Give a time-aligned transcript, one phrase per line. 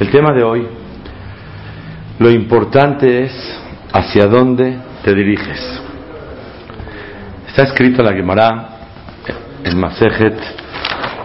[0.00, 0.66] El tema de hoy,
[2.18, 3.60] lo importante es
[3.92, 5.82] hacia dónde te diriges.
[7.46, 8.68] Está escrito en la Gemara,
[9.64, 10.38] en Masejet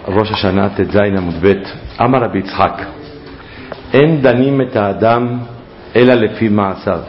[0.08, 1.66] Rosh Hashanah Tetzain Amudbet,
[1.98, 2.88] Amar Abitzhak,
[3.94, 5.41] En danim et adam
[5.94, 7.04] el alefi ma'asav.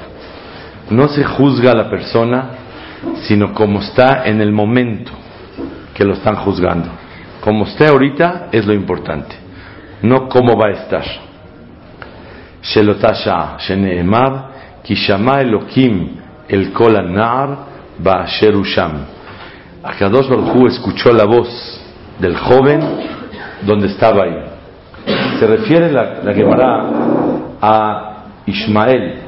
[0.91, 2.51] No se juzga a la persona,
[3.27, 5.13] sino como está en el momento
[5.93, 7.08] que lo están juzgando.
[7.41, 9.37] Como esté ahorita es lo importante,
[10.03, 11.05] no cómo va a estar.
[12.63, 14.49] Shelotasha sheneemar
[14.83, 16.17] kishama elokim
[16.49, 17.49] el kol anar
[17.99, 19.07] ba'asher usham.
[19.83, 21.49] Akadosh Baruj escuchó la voz
[22.19, 22.81] del joven
[23.63, 24.39] donde estaba ahí.
[25.39, 26.91] Se refiere la, la Gemara
[27.63, 29.21] a Ismael,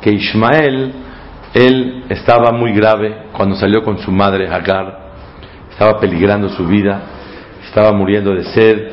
[0.00, 0.92] que Ismael,
[1.54, 4.98] él estaba muy grave cuando salió con su madre Agar,
[5.70, 7.00] estaba peligrando su vida,
[7.74, 8.88] estaba muriendo de sed,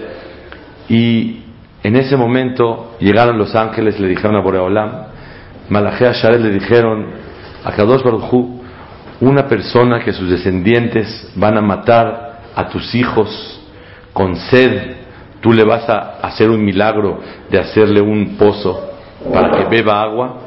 [0.89, 1.43] y
[1.83, 4.91] en ese momento llegaron los ángeles, le dijeron a Boreolam,
[5.69, 7.05] Malachea Sharet le dijeron
[7.63, 8.01] a Kadosh
[9.19, 13.61] una persona que sus descendientes van a matar a tus hijos
[14.13, 14.95] con sed,
[15.41, 17.19] tú le vas a hacer un milagro
[17.51, 18.93] de hacerle un pozo
[19.31, 20.37] para que beba agua.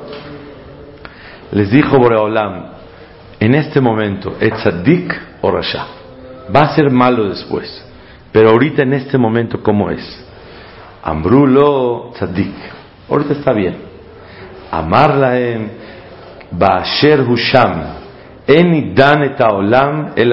[1.53, 2.65] Les dijo Boreolam,
[3.39, 5.87] en este momento, etzadik o rasha,
[6.55, 7.94] va a ser malo después,
[8.35, 10.03] pero ahorita en este momento, ¿cómo es?
[11.05, 12.53] Ambrulo tzadik,
[13.09, 13.77] ahorita está bien.
[14.73, 15.69] Amarlaem,
[16.51, 17.95] Baasher Husham,
[18.45, 20.33] Enidan et haolam el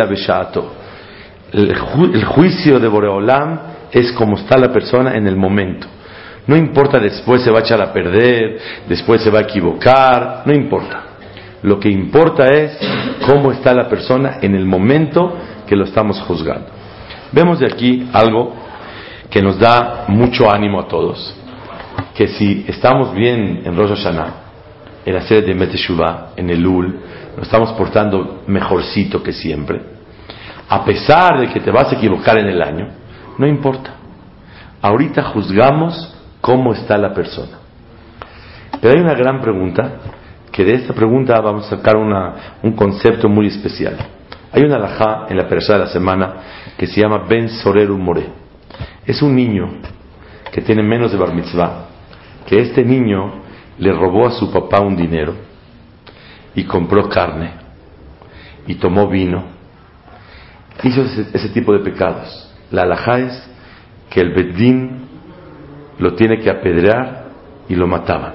[1.54, 3.60] el juicio de Boreolam
[3.92, 5.86] es como está la persona en el momento.
[6.48, 8.58] No importa después se va a echar a perder,
[8.90, 11.04] después se va a equivocar, no importa.
[11.62, 12.80] Lo que importa es
[13.28, 15.38] cómo está la persona en el momento
[15.68, 16.81] que lo estamos juzgando.
[17.32, 18.54] Vemos de aquí algo
[19.30, 21.34] que nos da mucho ánimo a todos,
[22.14, 24.34] que si estamos bien en Rosh Hashanah,
[25.06, 27.00] en la serie de Meteshuvah, en el Ul,
[27.38, 29.82] nos estamos portando mejorcito que siempre,
[30.68, 32.90] a pesar de que te vas a equivocar en el año,
[33.38, 33.92] no importa.
[34.82, 37.60] Ahorita juzgamos cómo está la persona.
[38.82, 39.92] Pero hay una gran pregunta,
[40.52, 43.96] que de esta pregunta vamos a sacar un concepto muy especial.
[44.52, 46.34] Hay una alajá en la persona de la semana
[46.82, 48.26] que se llama Ben Soreru More.
[49.06, 49.70] Es un niño
[50.52, 51.86] que tiene menos de bar mitzvah,
[52.48, 53.44] que este niño
[53.78, 55.36] le robó a su papá un dinero
[56.56, 57.52] y compró carne
[58.66, 59.44] y tomó vino.
[60.82, 62.52] Hizo ese, tipo de pecados.
[62.72, 63.50] La alajá es
[64.10, 65.02] que el bedín
[66.00, 67.26] lo tiene que apedrear
[67.70, 68.34] y lo mataban.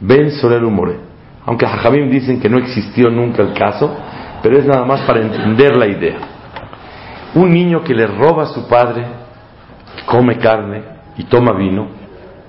[0.00, 0.98] Ben Soreru More.
[1.44, 3.94] Aunque Jajamim dicen que no existió nunca el caso,
[4.42, 6.39] pero es nada más para entender la idea.
[7.34, 9.04] Un niño que le roba a su padre,
[10.06, 10.82] come carne
[11.16, 11.88] y toma vino,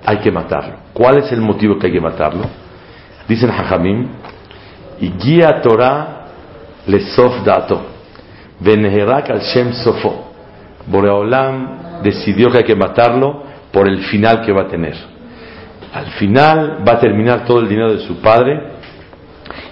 [0.04, 0.76] hay que matarlo.
[0.94, 2.44] ¿Cuál es el motivo que hay que matarlo?
[3.28, 4.08] Dicen Hajamim,
[5.00, 6.26] y guía Torah
[6.88, 7.82] le sof dato,
[8.60, 10.32] veneherak al shem sofo.
[10.88, 14.96] Boreolam decidió que hay que matarlo por el final que va a tener.
[15.94, 18.60] Al final va a terminar todo el dinero de su padre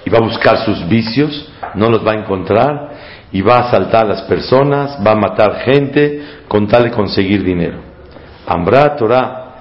[0.05, 2.88] y va a buscar sus vicios, no los va a encontrar
[3.31, 7.43] y va a asaltar a las personas, va a matar gente con tal de conseguir
[7.43, 7.77] dinero.
[8.47, 9.55] Ambra Torah,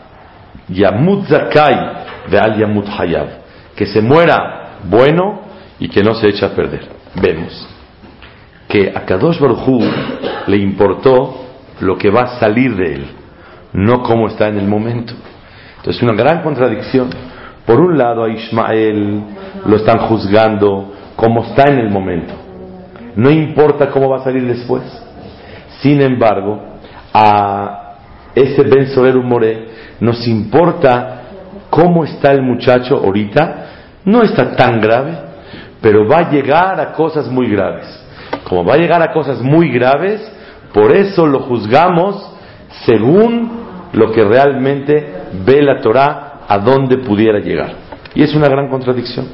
[0.69, 3.29] Yamut Zakai, Veal Yamut Hayab,
[3.77, 5.41] que se muera bueno
[5.79, 6.89] y que no se eche a perder.
[7.21, 7.69] Vemos
[8.69, 9.83] que a Kadosh Baruj
[10.47, 11.47] le importó
[11.81, 13.07] lo que va a salir de él,
[13.73, 15.15] no cómo está en el momento.
[15.79, 17.09] Entonces, una gran contradicción.
[17.65, 19.23] Por un lado, a Ismael
[19.67, 22.35] lo están juzgando como está en el momento.
[23.17, 24.83] No importa cómo va a salir después.
[25.81, 26.61] Sin embargo,
[27.13, 27.97] a
[28.35, 29.69] ese Ben Soler More
[30.01, 31.23] nos importa
[31.71, 33.67] cómo está el muchacho ahorita.
[34.05, 35.19] No está tan grave,
[35.81, 37.87] pero va a llegar a cosas muy graves.
[38.49, 40.21] Como va a llegar a cosas muy graves,
[40.73, 42.33] por eso lo juzgamos
[42.85, 43.51] según
[43.93, 45.15] lo que realmente
[45.45, 47.73] ve la Torah a dónde pudiera llegar.
[48.15, 49.27] Y es una gran contradicción.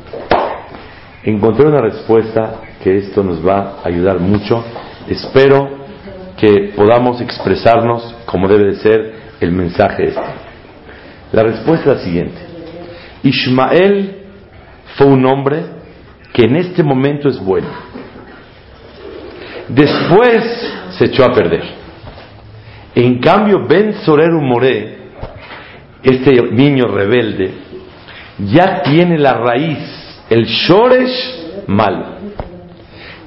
[1.24, 4.62] Encontré una respuesta que esto nos va a ayudar mucho.
[5.08, 5.84] Espero
[6.36, 10.22] que podamos expresarnos como debe de ser el mensaje este.
[11.32, 12.40] La respuesta es la siguiente.
[13.22, 14.18] Ismael
[14.96, 15.64] fue un hombre
[16.32, 17.68] que en este momento es bueno.
[19.68, 21.62] Después se echó a perder.
[22.94, 24.98] En cambio, Ben Sorer Moré,
[26.02, 27.50] este niño rebelde,
[28.38, 32.18] ya tiene la raíz, el Shoresh mal.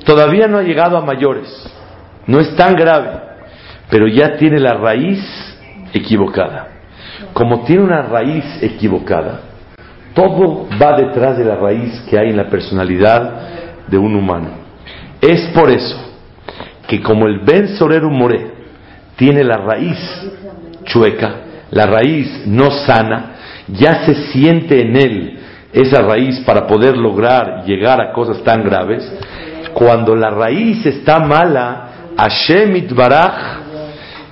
[0.05, 1.47] Todavía no ha llegado a mayores,
[2.25, 3.09] no es tan grave,
[3.89, 5.19] pero ya tiene la raíz
[5.93, 6.69] equivocada.
[7.33, 9.41] Como tiene una raíz equivocada,
[10.13, 14.49] todo va detrás de la raíz que hay en la personalidad de un humano.
[15.21, 15.97] Es por eso
[16.87, 18.51] que como el Ben Sorero More
[19.15, 19.99] tiene la raíz
[20.85, 21.35] chueca,
[21.71, 23.35] la raíz no sana,
[23.67, 25.36] ya se siente en él
[25.73, 29.03] esa raíz para poder lograr llegar a cosas tan graves.
[29.73, 31.87] Cuando la raíz está mala,
[32.17, 33.67] Hashem Baraj,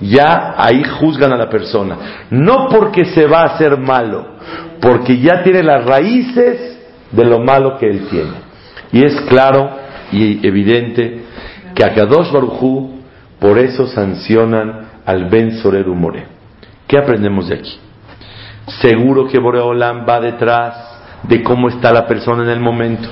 [0.02, 1.98] ya ahí juzgan a la persona.
[2.30, 4.26] No porque se va a hacer malo,
[4.82, 6.80] porque ya tiene las raíces
[7.12, 8.46] de lo malo que él tiene.
[8.92, 9.70] Y es claro
[10.12, 11.24] y evidente
[11.74, 12.96] que a Kadosh Barujú
[13.40, 16.26] por eso sancionan al Ben Sorer More.
[16.88, 17.78] ¿Qué aprendemos de aquí?
[18.82, 20.95] Seguro que Boreolam va detrás
[21.28, 23.10] de cómo está la persona en el momento.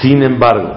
[0.00, 0.72] Sin embargo,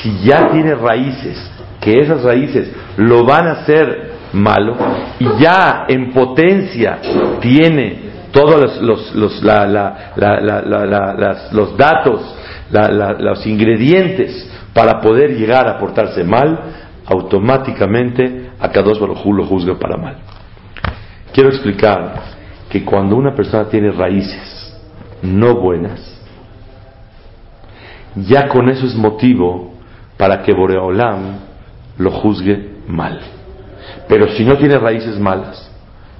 [0.00, 1.50] si ya tiene raíces,
[1.80, 4.76] que esas raíces lo van a hacer malo,
[5.18, 6.98] y ya en potencia
[7.40, 9.42] tiene todos los, los,
[11.52, 12.36] los datos,
[12.70, 16.58] los ingredientes para poder llegar a portarse mal,
[17.04, 20.16] automáticamente a Kadosh Baruj lo juzga para mal.
[21.32, 22.14] Quiero explicar
[22.70, 24.71] que cuando una persona tiene raíces
[25.22, 26.00] no buenas,
[28.16, 29.72] ya con eso es motivo
[30.16, 31.38] para que Boreolam
[31.98, 33.20] lo juzgue mal.
[34.08, 35.70] Pero si no tiene raíces malas,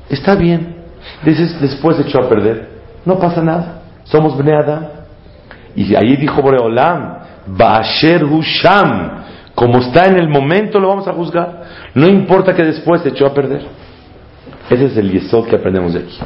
[0.08, 0.76] está bien.
[1.25, 2.69] Dices, después echó a perder,
[3.04, 3.82] no pasa nada.
[4.04, 5.06] Somos Bneada.
[5.75, 9.22] Y ahí dijo Boreolam, Baasher Husham,
[9.55, 11.62] como está en el momento lo vamos a juzgar.
[11.94, 13.62] No importa que después se echó a perder.
[14.70, 16.19] Ese es el yesod que aprendemos de aquí.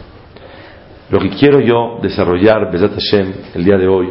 [1.11, 4.09] Lo que quiero yo desarrollar, Besat Hashem, el día de hoy,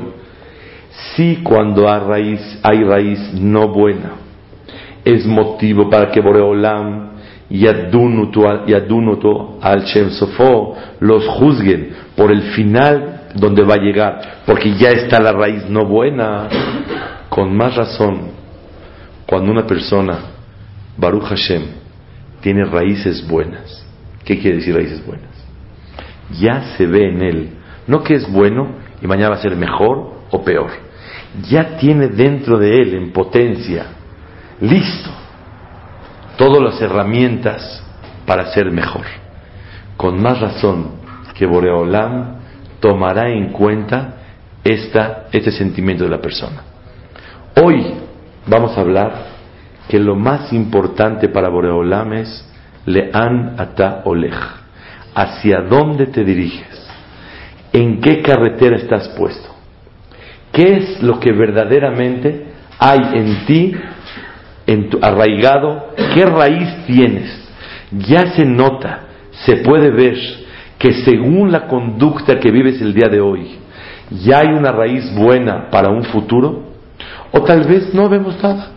[1.15, 4.13] si cuando hay raíz, hay raíz no buena,
[5.03, 7.15] es motivo para que Boreolam
[7.49, 14.73] y Adunuto al Shem Sofo los juzguen por el final donde va a llegar, porque
[14.75, 16.47] ya está la raíz no buena.
[17.29, 18.31] Con más razón,
[19.25, 20.19] cuando una persona,
[20.97, 21.63] Baruch Hashem,
[22.39, 23.85] tiene raíces buenas.
[24.23, 25.34] ¿Qué quiere decir raíces buenas?
[26.31, 27.49] Ya se ve en él,
[27.87, 28.69] no que es bueno
[29.01, 30.71] y mañana va a ser mejor o peor.
[31.49, 33.85] Ya tiene dentro de él, en potencia,
[34.61, 35.09] listo,
[36.37, 37.83] todas las herramientas
[38.25, 39.05] para ser mejor.
[39.97, 40.91] Con más razón
[41.33, 42.37] que Boreolam
[42.79, 44.15] tomará en cuenta
[44.63, 46.63] esta, este sentimiento de la persona.
[47.61, 47.93] Hoy
[48.47, 49.13] vamos a hablar
[49.87, 52.45] que lo más importante para Boreolam es
[52.85, 54.64] Lean ata olej.
[55.15, 56.85] ¿Hacia dónde te diriges?
[57.71, 59.49] ¿En qué carretera estás puesto?
[60.51, 62.47] ¿Qué es lo que verdaderamente
[62.77, 63.75] hay en ti,
[64.67, 65.93] en tu arraigado?
[66.13, 67.49] ¿Qué raíz tienes?
[67.91, 70.17] Ya se nota, se puede ver
[70.77, 73.57] que según la conducta que vives el día de hoy,
[74.11, 76.63] ya hay una raíz buena para un futuro,
[77.31, 78.67] o tal vez no vemos nada.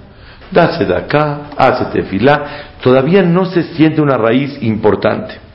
[0.50, 5.47] Dase de acá, hace tefilá, todavía no se siente una raíz importante.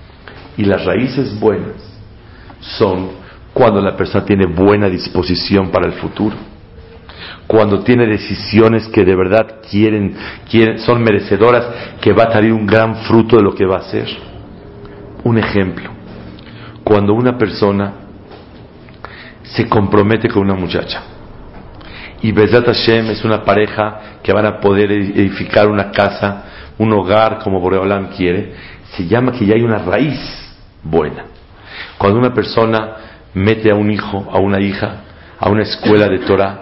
[0.58, 1.76] Y las raíces buenas
[2.60, 6.36] son cuando la persona tiene buena disposición para el futuro,
[7.46, 10.16] cuando tiene decisiones que de verdad quieren,
[10.50, 11.66] quieren son merecedoras,
[12.02, 14.08] que va a salir un gran fruto de lo que va a hacer.
[15.24, 15.90] Un ejemplo,
[16.84, 17.94] cuando una persona
[19.44, 21.04] se compromete con una muchacha
[22.22, 26.44] y Bezat Hashem es una pareja que van a poder edificar una casa,
[26.78, 28.54] un hogar como Boreolam quiere,
[28.96, 30.43] se llama que ya hay una raíz
[30.84, 31.26] buena.
[31.98, 32.96] Cuando una persona
[33.34, 34.96] mete a un hijo, a una hija,
[35.40, 36.62] a una escuela de Torah,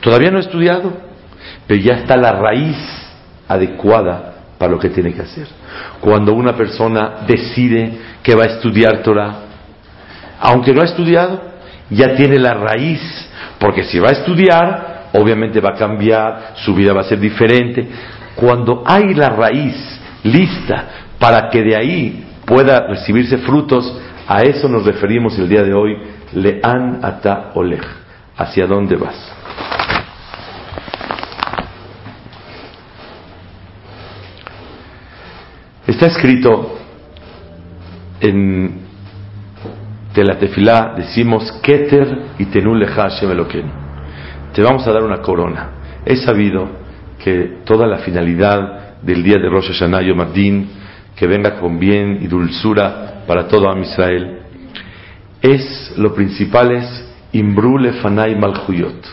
[0.00, 0.92] todavía no ha estudiado,
[1.66, 2.76] pero ya está la raíz
[3.48, 5.48] adecuada para lo que tiene que hacer.
[6.00, 9.34] Cuando una persona decide que va a estudiar Torah,
[10.40, 11.40] aunque no ha estudiado,
[11.90, 13.00] ya tiene la raíz,
[13.58, 17.88] porque si va a estudiar, obviamente va a cambiar, su vida va a ser diferente.
[18.36, 19.74] Cuando hay la raíz
[20.22, 20.84] lista
[21.18, 25.96] para que de ahí pueda recibirse frutos, a eso nos referimos el día de hoy,
[26.32, 27.80] lean ata olej.
[28.36, 29.14] ¿Hacia dónde vas?
[35.86, 36.76] Está escrito
[38.20, 38.80] en
[40.14, 43.30] de la tefilá decimos Keter y Tenuleja Hashem
[44.52, 45.70] Te vamos a dar una corona.
[46.04, 46.68] He sabido
[47.22, 50.20] que toda la finalidad del día de Rosh Hashanah Yom
[51.20, 54.40] que venga con bien y dulzura para todo Am Israel,
[55.40, 59.06] es lo principal es Imbrule Fanay Malchuyot,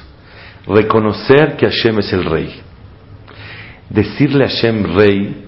[0.65, 2.61] reconocer que Hashem es el rey.
[3.89, 5.45] Decirle a Hashem rey,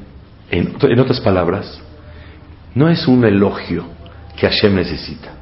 [0.51, 1.81] en otras palabras,
[2.75, 3.85] no es un elogio
[4.37, 5.39] que Hashem necesita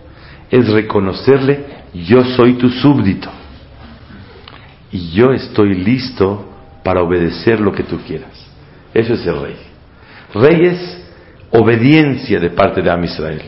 [0.49, 3.29] es reconocerle, yo soy tu súbdito
[4.91, 6.45] y yo estoy listo
[6.83, 8.31] para obedecer lo que tú quieras.
[8.93, 9.55] Eso es el rey.
[10.33, 10.96] Rey es
[11.51, 13.41] obediencia de parte de Am Israel.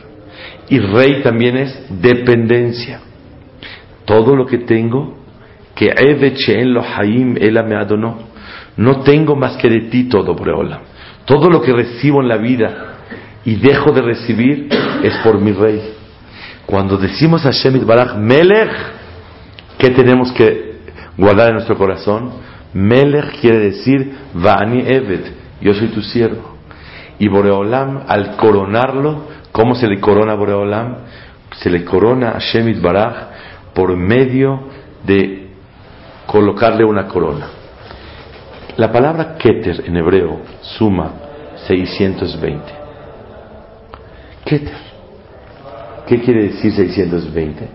[0.69, 3.01] Y rey también es dependencia.
[4.05, 5.17] Todo lo que tengo,
[5.75, 8.19] que en lo Haim me adonó.
[8.77, 10.81] No tengo más que de ti todo, Boreola.
[11.25, 12.95] Todo lo que recibo en la vida
[13.45, 14.69] y dejo de recibir
[15.03, 15.93] es por mi rey.
[16.65, 18.71] Cuando decimos a Shemit Baraj Melech,
[19.77, 20.75] ¿qué tenemos que
[21.17, 22.31] guardar en nuestro corazón?
[22.73, 26.58] Melech quiere decir Vani Eved, yo soy tu siervo.
[27.19, 30.95] Y Boreolam, al coronarlo, ¿cómo se le corona Boreolam?
[31.57, 33.13] Se le corona a Shemit Baraj
[33.73, 34.61] por medio
[35.03, 35.49] de
[36.25, 37.47] colocarle una corona.
[38.77, 41.11] La palabra Keter en hebreo suma
[41.67, 42.63] 620.
[44.45, 44.89] Keter.
[46.07, 47.67] ¿Qué quiere decir 620?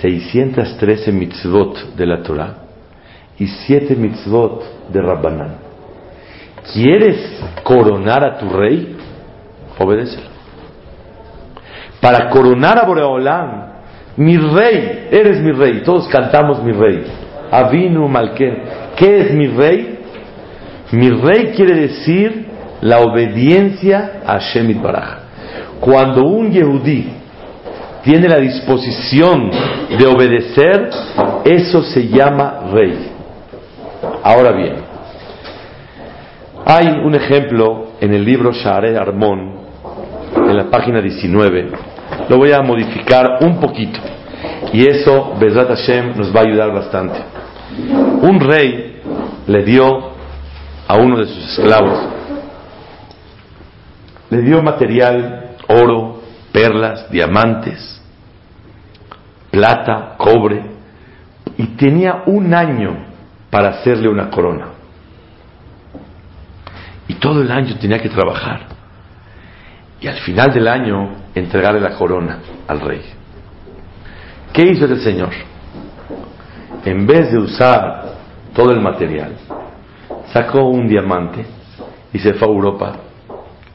[0.00, 2.54] 613 mitzvot de la Torah
[3.38, 5.71] y 7 mitzvot de Rabbanán.
[6.72, 7.16] ¿Quieres
[7.62, 8.96] coronar a tu rey?
[9.78, 10.28] Obedécelo.
[12.00, 13.72] Para coronar a Boreolam,
[14.16, 17.04] mi rey, eres mi rey, todos cantamos mi rey.
[17.50, 18.62] Avinu Malken.
[18.96, 19.98] ¿Qué es mi rey?
[20.92, 22.46] Mi rey quiere decir
[22.80, 25.18] la obediencia a Shemit Baraj.
[25.80, 27.08] Cuando un Yehudí
[28.02, 29.50] tiene la disposición
[29.98, 30.90] de obedecer,
[31.44, 33.10] eso se llama rey.
[34.22, 34.76] Ahora bien,
[36.64, 39.62] hay un ejemplo en el libro Sha'arei Armón,
[40.36, 41.70] en la página 19,
[42.28, 43.98] lo voy a modificar un poquito,
[44.72, 47.18] y eso, Bezrat Hashem, nos va a ayudar bastante.
[48.22, 49.00] Un rey
[49.46, 50.12] le dio
[50.86, 52.08] a uno de sus esclavos,
[54.30, 56.20] le dio material, oro,
[56.52, 58.00] perlas, diamantes,
[59.50, 60.62] plata, cobre,
[61.58, 63.06] y tenía un año
[63.50, 64.81] para hacerle una corona.
[67.08, 68.66] Y todo el año tenía que trabajar.
[70.00, 73.02] Y al final del año entregarle la corona al rey.
[74.52, 75.30] ¿Qué hizo el Señor?
[76.84, 78.14] En vez de usar
[78.54, 79.36] todo el material,
[80.32, 81.46] sacó un diamante
[82.12, 82.96] y se fue a Europa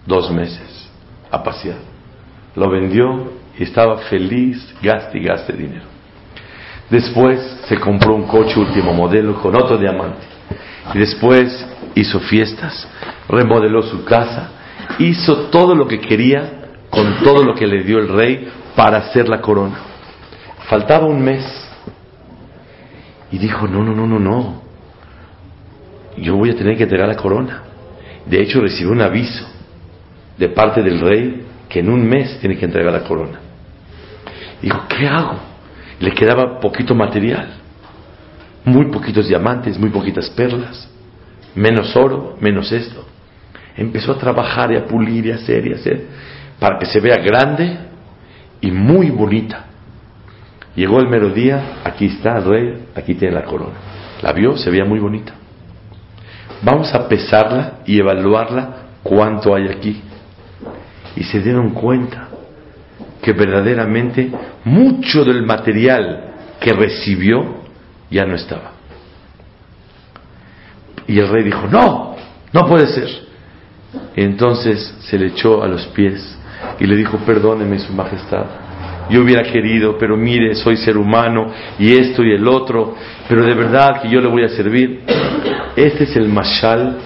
[0.06, 0.90] dos meses
[1.32, 1.78] a pasear.
[2.56, 5.86] Lo vendió y estaba feliz, gaste y gaste dinero.
[6.90, 10.26] Después se compró un coche último modelo con otro diamante.
[10.94, 11.66] Y después
[11.96, 12.88] hizo fiestas,
[13.28, 14.52] remodeló su casa,
[15.00, 16.54] hizo todo lo que quería
[16.90, 19.78] con todo lo que le dio el rey para hacer la corona.
[20.70, 21.44] Faltaba un mes.
[23.32, 24.62] Y dijo, no, no, no, no, no.
[26.18, 27.64] Yo voy a tener que entregar la corona.
[28.26, 29.48] De hecho, recibió un aviso
[30.38, 33.40] de parte del rey que en un mes tiene que entregar la corona.
[34.62, 35.36] Dijo, ¿qué hago?
[36.00, 37.57] Le quedaba poquito material,
[38.68, 40.90] muy poquitos diamantes, muy poquitas perlas,
[41.56, 43.06] menos oro, menos esto.
[43.78, 46.06] Empezó a trabajar y a pulir y a hacer y a hacer
[46.60, 47.78] para que se vea grande
[48.60, 49.68] y muy bonita.
[50.76, 53.76] Llegó el melodía, aquí está el rey, aquí tiene la corona.
[54.22, 55.34] La vio, se veía muy bonita.
[56.62, 60.02] Vamos a pesarla y evaluarla cuánto hay aquí.
[61.16, 62.28] Y se dieron cuenta
[63.22, 64.30] que verdaderamente
[64.66, 67.57] mucho del material que recibió
[68.10, 68.72] ya no estaba.
[71.08, 72.16] Y el rey dijo, no,
[72.52, 73.28] no puede ser.
[74.16, 76.38] entonces se le echó a los pies
[76.80, 78.46] y le dijo, perdóneme su majestad,
[79.10, 82.96] yo hubiera querido, pero mire, soy ser humano y esto y el otro,
[83.30, 85.04] pero de verdad que yo le voy a servir.
[85.76, 86.98] Este es el mashal.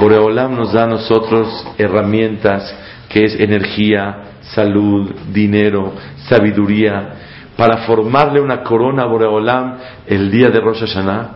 [0.00, 2.74] Boreolam nos da a nosotros herramientas
[3.08, 5.94] que es energía, salud, dinero,
[6.28, 7.14] sabiduría,
[7.56, 11.30] para formarle una corona a Boreolam el día de Rosh Hashanah.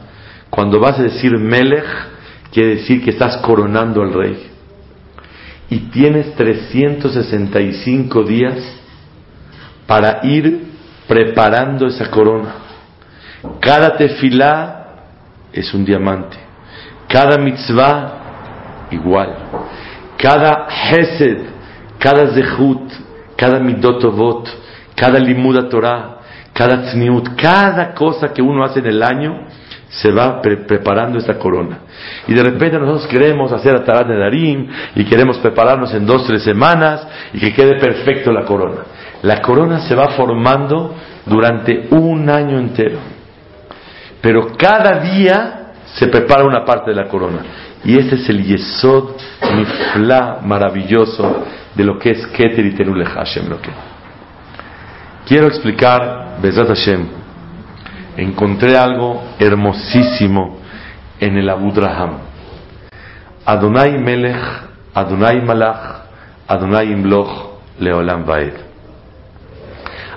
[0.50, 1.86] Cuando vas a decir Melech,
[2.52, 4.50] quiere decir que estás coronando al rey.
[5.70, 8.58] Y tienes 365 días
[9.86, 10.66] para ir
[11.06, 12.54] preparando esa corona.
[13.60, 14.88] Cada tefilá
[15.52, 16.36] es un diamante.
[17.08, 19.36] Cada mitzvah igual.
[20.16, 21.46] cada hesed,
[21.98, 22.92] cada zehut,
[23.36, 24.48] cada midotovot,
[24.94, 26.18] cada limuda Torah,
[26.52, 29.46] cada tzniut, cada cosa que uno hace en el año,
[29.90, 31.80] se va preparando esta corona.
[32.28, 37.06] Y de repente nosotros queremos hacer Atarat Darim y queremos prepararnos en dos, tres semanas
[37.32, 38.82] y que quede perfecto la corona.
[39.22, 40.94] La corona se va formando
[41.26, 42.98] durante un año entero.
[44.20, 47.40] Pero cada día se prepara una parte de la corona.
[47.84, 49.16] Y ese es el Yesod
[49.56, 51.44] Mifla maravilloso
[51.74, 53.48] de lo que es Keter y Tenule Hashem.
[53.48, 53.70] Lo que.
[55.30, 57.06] Quiero explicar, Bezat Hashem,
[58.16, 60.58] encontré algo hermosísimo
[61.20, 62.18] en el Abudraham.
[63.44, 64.42] Adonai Melech,
[64.92, 66.06] Adonai Malach,
[66.48, 68.54] Adonai Imloch, Leolam Vaed.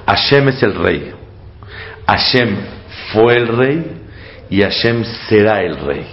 [0.08, 1.14] Hashem es el rey.
[2.08, 2.58] Hashem
[3.14, 4.02] fue el rey
[4.50, 6.08] y Hashem será el rey.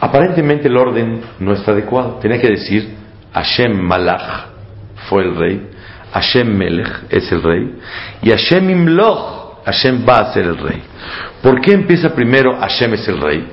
[0.00, 2.18] Aparentemente el orden no está adecuado.
[2.20, 2.92] Tenía que decir
[3.32, 4.46] Hashem Malach
[5.08, 5.75] fue el rey,
[6.16, 7.74] Hashem Melech es el rey
[8.22, 10.82] y Hashem Imloch, Hashem va a ser el rey.
[11.42, 13.46] ¿Por qué empieza primero Hashem es el rey?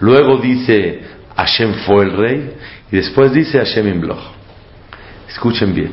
[0.00, 1.02] Luego dice
[1.36, 2.56] Hashem fue el rey
[2.90, 4.18] y después dice Hashem Imloch.
[5.28, 5.92] Escuchen bien.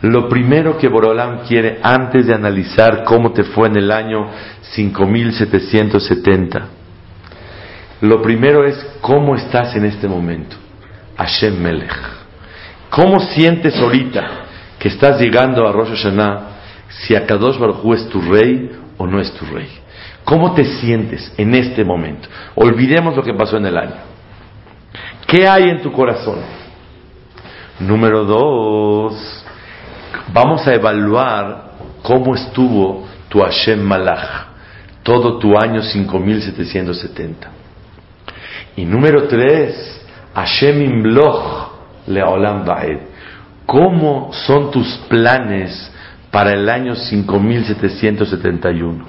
[0.00, 4.30] Lo primero que Borolam quiere antes de analizar cómo te fue en el año
[4.62, 6.68] 5770,
[8.00, 10.56] lo primero es cómo estás en este momento.
[11.18, 11.94] Hashem Melech.
[12.90, 14.43] ¿Cómo sientes ahorita
[14.84, 16.40] que estás llegando a Rosh Hashanah
[16.90, 19.66] si Akadosh Baruj es tu rey o no es tu rey?
[20.26, 22.28] ¿Cómo te sientes en este momento?
[22.54, 23.96] Olvidemos lo que pasó en el año.
[25.26, 26.36] ¿Qué hay en tu corazón?
[27.80, 29.42] Número dos
[30.34, 31.70] Vamos a evaluar
[32.02, 34.48] cómo estuvo tu Hashem Malach,
[35.02, 37.48] todo tu año 5770.
[38.76, 41.72] Y número tres, Hashem Imloch
[42.06, 43.13] Leolam Baed.
[43.66, 45.90] ¿Cómo son tus planes
[46.30, 49.04] para el año 5771?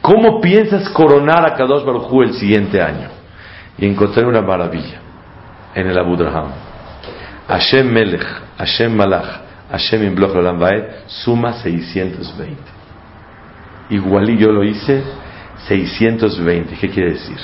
[0.00, 3.08] ¿Cómo piensas coronar a Kadosh Baruj el siguiente año?
[3.78, 5.00] Y encontré una maravilla
[5.74, 6.52] en el Abudraham.
[7.48, 8.24] Hashem Melech,
[8.58, 10.36] Hashem Malach, Hashem in Bloch
[11.06, 12.56] suma 620.
[13.90, 15.02] Igual yo lo hice
[15.66, 16.76] 620.
[16.76, 17.38] ¿Qué quiere decir?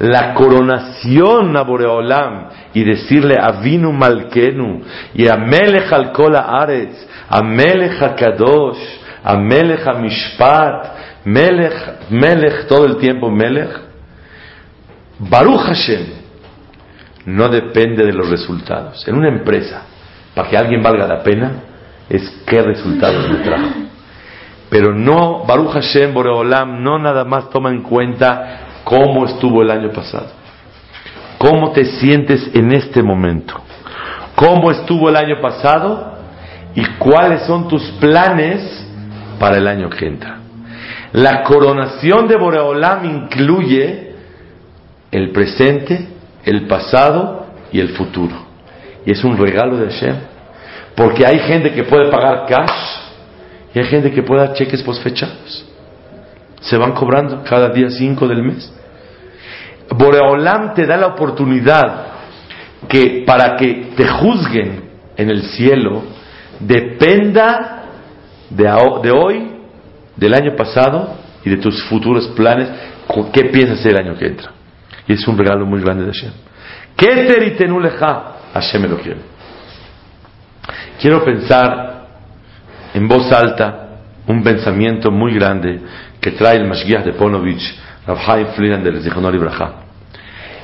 [0.00, 4.82] La coronación a Boreolam y decirle Avinu Malkenu
[5.14, 8.78] y a Melech al Kol Aretz, a Melech Kadosh,
[9.22, 10.86] a Melech Mishpat,
[11.24, 13.70] Melech, Melech todo el tiempo Melech.
[15.18, 16.06] Baruch Hashem
[17.26, 19.06] no depende de los resultados.
[19.06, 19.82] En una empresa,
[20.34, 21.52] para que alguien valga la pena,
[22.08, 23.70] es qué resultados le trajo.
[24.68, 29.90] Pero no, Baruch Hashem, Boreolam, no nada más toma en cuenta cómo estuvo el año
[29.90, 30.28] pasado.
[31.38, 33.54] ¿Cómo te sientes en este momento?
[34.36, 36.14] ¿Cómo estuvo el año pasado?
[36.74, 38.86] ¿Y cuáles son tus planes
[39.38, 40.38] para el año que entra?
[41.12, 44.14] La coronación de Boreolam incluye
[45.10, 46.08] el presente,
[46.44, 48.34] el pasado y el futuro.
[49.06, 50.16] Y es un regalo de Hashem.
[50.96, 53.04] Porque hay gente que puede pagar cash
[53.74, 55.73] y hay gente que puede dar cheques posfechados.
[56.64, 58.72] Se van cobrando cada día cinco del mes.
[59.90, 62.06] Boreolam te da la oportunidad
[62.88, 66.02] que para que te juzguen en el cielo
[66.60, 67.84] dependa
[68.50, 68.64] de,
[69.02, 69.50] de hoy,
[70.16, 72.68] del año pasado y de tus futuros planes,
[73.32, 74.50] qué piensas el año que entra.
[75.06, 76.32] Y es un regalo muy grande de Hashem.
[78.54, 79.18] Hashem.
[81.00, 82.06] Quiero pensar
[82.94, 83.83] en voz alta
[84.26, 85.80] un pensamiento muy grande
[86.20, 89.84] que trae el Mashgiach de Ponovich, Rav Haim Flinan del Zichonor Ibrahá.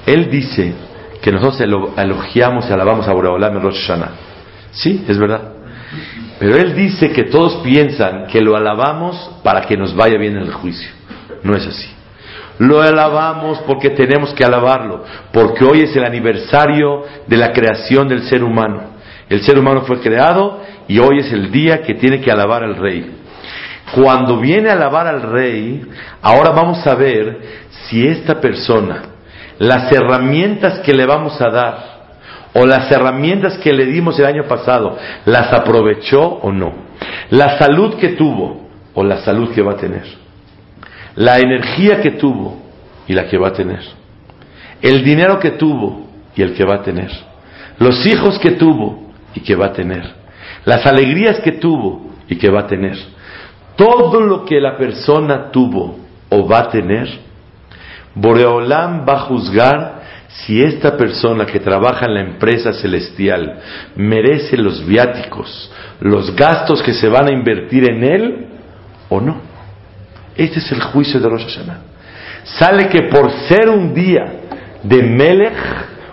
[0.07, 0.73] Él dice
[1.21, 1.61] que nosotros
[1.97, 4.11] elogiamos y alabamos a Boreolam en Rosh Hashanah.
[4.73, 5.53] Sí, es verdad.
[6.39, 10.45] Pero él dice que todos piensan que lo alabamos para que nos vaya bien en
[10.45, 10.89] el juicio.
[11.43, 11.89] No es así.
[12.59, 18.23] Lo alabamos porque tenemos que alabarlo, porque hoy es el aniversario de la creación del
[18.23, 18.83] ser humano.
[19.29, 22.77] El ser humano fue creado y hoy es el día que tiene que alabar al
[22.77, 23.20] rey.
[23.95, 25.83] Cuando viene a alabar al rey,
[26.23, 29.03] ahora vamos a ver si esta persona,
[29.59, 31.91] las herramientas que le vamos a dar,
[32.53, 36.73] o las herramientas que le dimos el año pasado, las aprovechó o no.
[37.31, 40.05] La salud que tuvo o la salud que va a tener.
[41.15, 42.61] La energía que tuvo
[43.07, 43.81] y la que va a tener,
[44.81, 47.11] el dinero que tuvo y el que va a tener,
[47.79, 50.15] los hijos que tuvo y que va a tener,
[50.65, 52.97] las alegrías que tuvo y que va a tener,
[53.81, 55.97] todo lo que la persona tuvo
[56.29, 57.09] o va a tener,
[58.15, 63.59] Boreolam va a juzgar si esta persona que trabaja en la empresa celestial
[63.97, 68.47] merece los viáticos, los gastos que se van a invertir en él
[69.09, 69.39] o no.
[70.37, 71.79] Este es el juicio de Rosh Hashanah.
[72.59, 74.27] Sale que por ser un día
[74.83, 75.57] de Melech,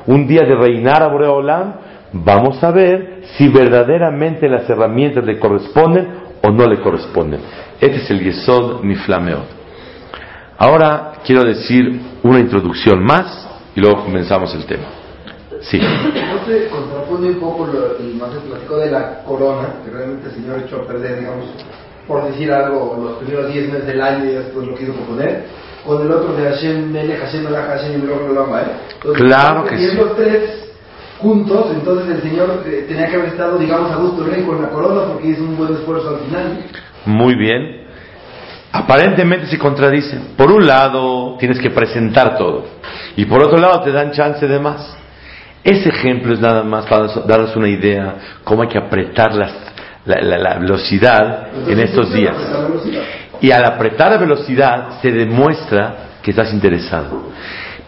[0.05, 1.73] un día de reinar a Boreolam,
[2.13, 7.41] vamos a ver si verdaderamente las herramientas le corresponden o no le corresponden.
[7.79, 9.45] Este es el Yesod Niflameot.
[10.57, 14.85] Ahora quiero decir una introducción más y luego comenzamos el tema.
[15.61, 15.79] Sí.
[15.79, 20.29] No se contrapone un poco lo que más se platicó de la corona, que realmente
[20.29, 21.45] el Señor echó a perder, digamos,
[22.07, 25.45] por decir algo, los primeros 10 meses del año y después lo quiso componer,
[25.85, 28.65] con el otro de Hashem Melech, Hashem Malach, Hashem Lama, ¿eh?
[28.95, 29.97] Entonces, claro que sí.
[30.15, 30.66] tres
[31.19, 34.69] juntos, entonces el Señor eh, tenía que haber estado, digamos, a gusto rey con la
[34.69, 36.59] corona porque hizo un buen esfuerzo al final.
[37.05, 37.87] Muy bien.
[38.71, 40.35] Aparentemente se contradicen.
[40.37, 42.65] Por un lado, tienes que presentar todo.
[43.15, 44.95] Y por otro lado, te dan chance de más.
[45.63, 49.49] Ese ejemplo es nada más para darnos una idea cómo hay que apretar la,
[50.05, 52.35] la, velocidad en estos días.
[53.41, 57.31] Y al apretar la velocidad se demuestra que estás interesado.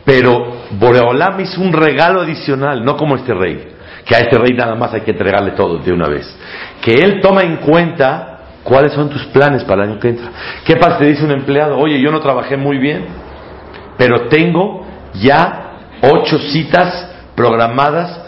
[0.09, 3.67] Pero Boreolam hizo un regalo adicional, no como este rey,
[4.03, 6.35] que a este rey nada más hay que entregarle todo de una vez.
[6.81, 10.29] Que él toma en cuenta ¿Cuáles son tus planes para el año que entra?
[10.65, 10.99] ¿Qué pasa?
[10.99, 13.05] Te dice un empleado, oye, yo no trabajé muy bien,
[13.97, 18.19] pero tengo ya ocho citas programadas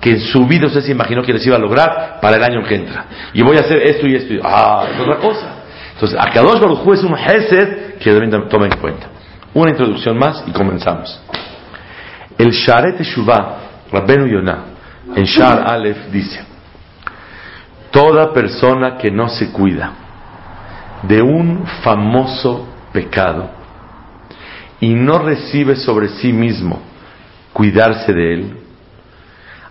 [0.00, 2.62] que en su vida usted se imaginó que les iba a lograr para el año
[2.62, 3.04] que entra.
[3.34, 4.32] Y voy a hacer esto y esto.
[4.32, 4.40] Y...
[4.42, 5.56] Ah, es otra cosa.
[5.92, 9.09] Entonces, Akadosh Baruj es un Hesed que deben tomar en cuenta.
[9.52, 11.20] Una introducción más y comenzamos.
[12.38, 13.58] El Sharet Shuvah,
[13.90, 14.64] Rabbenu Yonah,
[15.16, 16.44] en Shar Aleph dice,
[17.90, 19.92] Toda persona que no se cuida
[21.02, 23.50] de un famoso pecado
[24.78, 26.80] y no recibe sobre sí mismo
[27.52, 28.56] cuidarse de él,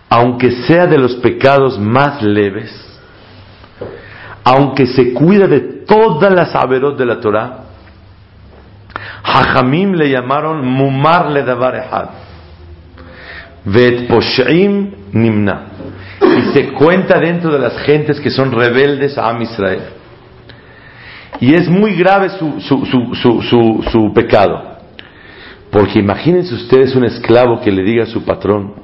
[0.08, 2.70] aunque sea de los pecados más leves,
[4.44, 7.69] aunque se cuida de todas las averot de la Torah,
[9.22, 12.10] Hajamim le llamaron Mumar le davar
[13.64, 15.66] Vet Poshaim nimna
[16.20, 19.82] y se cuenta dentro de las gentes que son rebeldes a Am Israel.
[21.40, 24.78] Y es muy grave su, su, su, pecado.
[25.70, 28.74] Porque imagínense ustedes un esclavo que le diga a su patrón,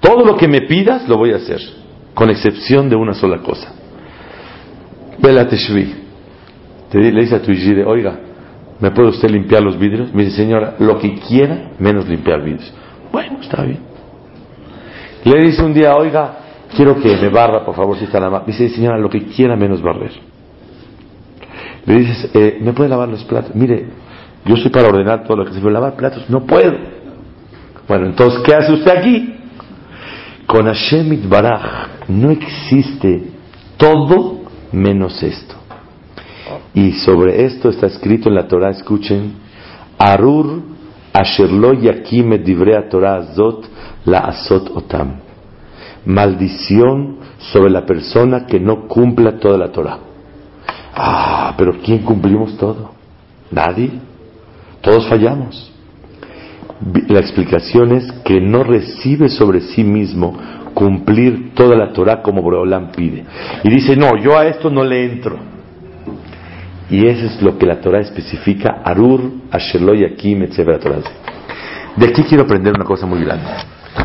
[0.00, 1.60] todo lo que me pidas lo voy a hacer,
[2.14, 3.74] con excepción de una sola cosa.
[5.18, 8.18] Vela Te le dice a tu hijire, oiga,
[8.82, 10.12] ¿me puede usted limpiar los vidrios?
[10.12, 12.74] Me dice, señora, lo que quiera, menos limpiar vidrios.
[13.12, 13.78] Bueno, está bien.
[15.24, 16.38] Le dice un día, oiga,
[16.74, 18.44] quiero que me barra, por favor, si está la mano.
[18.44, 20.10] Dice, señora, lo que quiera menos barrer.
[21.86, 23.54] Le dices, eh, ¿me puede lavar los platos?
[23.54, 23.86] Mire,
[24.44, 26.28] yo soy para ordenar todo lo que se puede lavar platos.
[26.28, 26.76] No puedo.
[27.86, 29.34] Bueno, entonces, ¿qué hace usted aquí?
[30.44, 33.30] Con Hashem Baraj no existe
[33.76, 34.40] todo
[34.72, 35.61] menos esto.
[36.74, 39.34] Y sobre esto está escrito en la Torah, escuchen,
[39.98, 40.62] Arur
[41.12, 43.68] Asherlo Yakim Divrea Torah Zot
[44.06, 45.16] La Asot Otam
[46.04, 49.98] maldición sobre la persona que no cumpla toda la Torah.
[50.94, 52.92] Ah, pero ¿quién cumplimos todo?
[53.50, 53.90] Nadie.
[54.80, 55.70] Todos fallamos.
[57.08, 60.36] La explicación es que no recibe sobre sí mismo
[60.74, 63.24] cumplir toda la Torah como Boreolam pide.
[63.62, 65.38] Y dice, no, yo a esto no le entro.
[66.90, 70.82] Y eso es lo que la Torah especifica, Arur, Asherloy, Akim, etc.
[71.96, 73.48] De aquí quiero aprender una cosa muy grande.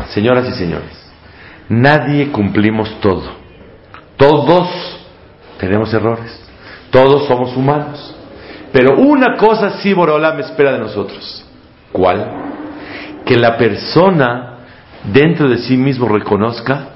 [0.08, 1.08] Señoras y señores,
[1.68, 3.24] Nadie cumplimos todo.
[4.16, 4.68] Todos
[5.58, 6.40] tenemos errores.
[6.90, 8.14] Todos somos humanos.
[8.72, 11.44] Pero una cosa sí me espera de nosotros.
[11.92, 12.26] ¿Cuál?
[13.24, 14.58] Que la persona
[15.12, 16.90] dentro de sí mismo reconozca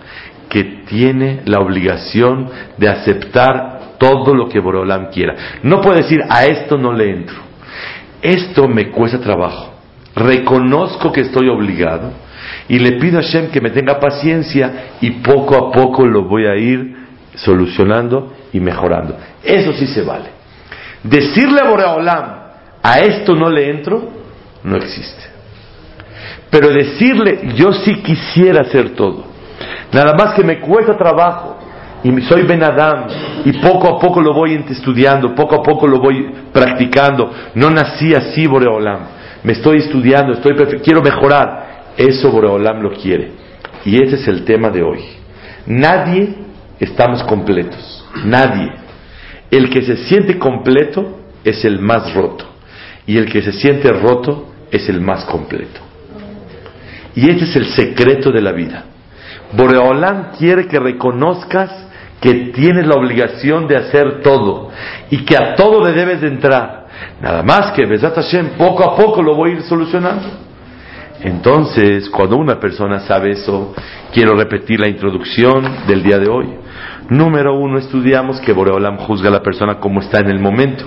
[0.48, 3.71] que tiene la obligación de aceptar
[4.02, 5.60] todo lo que Borolam quiera.
[5.62, 7.36] No puede decir, a esto no le entro.
[8.20, 9.74] Esto me cuesta trabajo.
[10.16, 12.10] Reconozco que estoy obligado
[12.68, 16.46] y le pido a Hashem que me tenga paciencia y poco a poco lo voy
[16.46, 16.96] a ir
[17.36, 19.16] solucionando y mejorando.
[19.40, 20.30] Eso sí se vale.
[21.04, 22.24] Decirle a Boreolam,
[22.82, 24.10] a esto no le entro,
[24.64, 25.22] no existe.
[26.50, 29.26] Pero decirle, yo sí quisiera hacer todo.
[29.92, 31.61] Nada más que me cuesta trabajo
[32.04, 33.06] y soy Ben Adam
[33.44, 37.32] y poco a poco lo voy estudiando, poco a poco lo voy practicando.
[37.54, 39.00] No nací así, Boreolam.
[39.44, 41.92] Me estoy estudiando, estoy quiero mejorar.
[41.96, 43.32] Eso Boreolam lo quiere.
[43.84, 45.00] Y ese es el tema de hoy.
[45.66, 46.34] Nadie
[46.80, 48.04] estamos completos.
[48.24, 48.72] Nadie.
[49.50, 52.46] El que se siente completo es el más roto.
[53.06, 55.80] Y el que se siente roto es el más completo.
[57.14, 58.86] Y ese es el secreto de la vida.
[59.52, 61.91] Boreolam quiere que reconozcas
[62.22, 64.70] que tienes la obligación de hacer todo
[65.10, 66.86] y que a todo le debes de entrar.
[67.20, 70.28] Nada más que Besat Hashem poco a poco lo voy a ir solucionando.
[71.20, 73.74] Entonces, cuando una persona sabe eso,
[74.12, 76.46] quiero repetir la introducción del día de hoy.
[77.10, 80.84] Número uno, estudiamos que Boreolam juzga a la persona como está en el momento.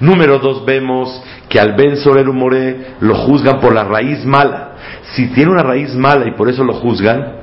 [0.00, 4.72] Número dos, vemos que al Ben Soler More lo juzgan por la raíz mala.
[5.14, 7.42] Si tiene una raíz mala y por eso lo juzgan,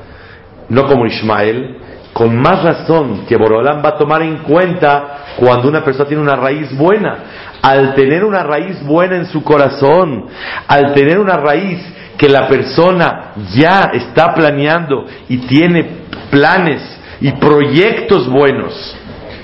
[0.67, 1.77] no como Ismael,
[2.13, 6.35] con más razón que Boreolam va a tomar en cuenta cuando una persona tiene una
[6.35, 7.17] raíz buena.
[7.61, 10.25] Al tener una raíz buena en su corazón,
[10.67, 11.79] al tener una raíz
[12.17, 15.89] que la persona ya está planeando y tiene
[16.29, 16.81] planes
[17.21, 18.95] y proyectos buenos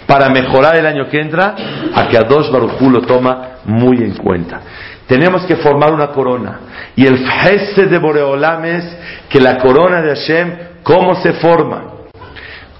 [0.05, 1.55] para mejorar el año que entra,
[1.93, 4.61] a que Adosh Baruchú lo toma muy en cuenta.
[5.07, 6.59] Tenemos que formar una corona.
[6.95, 8.97] Y el feste de Boreolam es
[9.29, 11.94] que la corona de Hashem, ¿cómo se forma?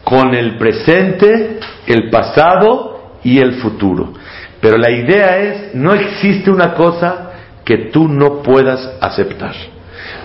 [0.06, 4.14] Con el presente, el pasado y el futuro.
[4.62, 7.32] Pero la idea es, no existe una cosa
[7.66, 9.54] que tú no puedas aceptar.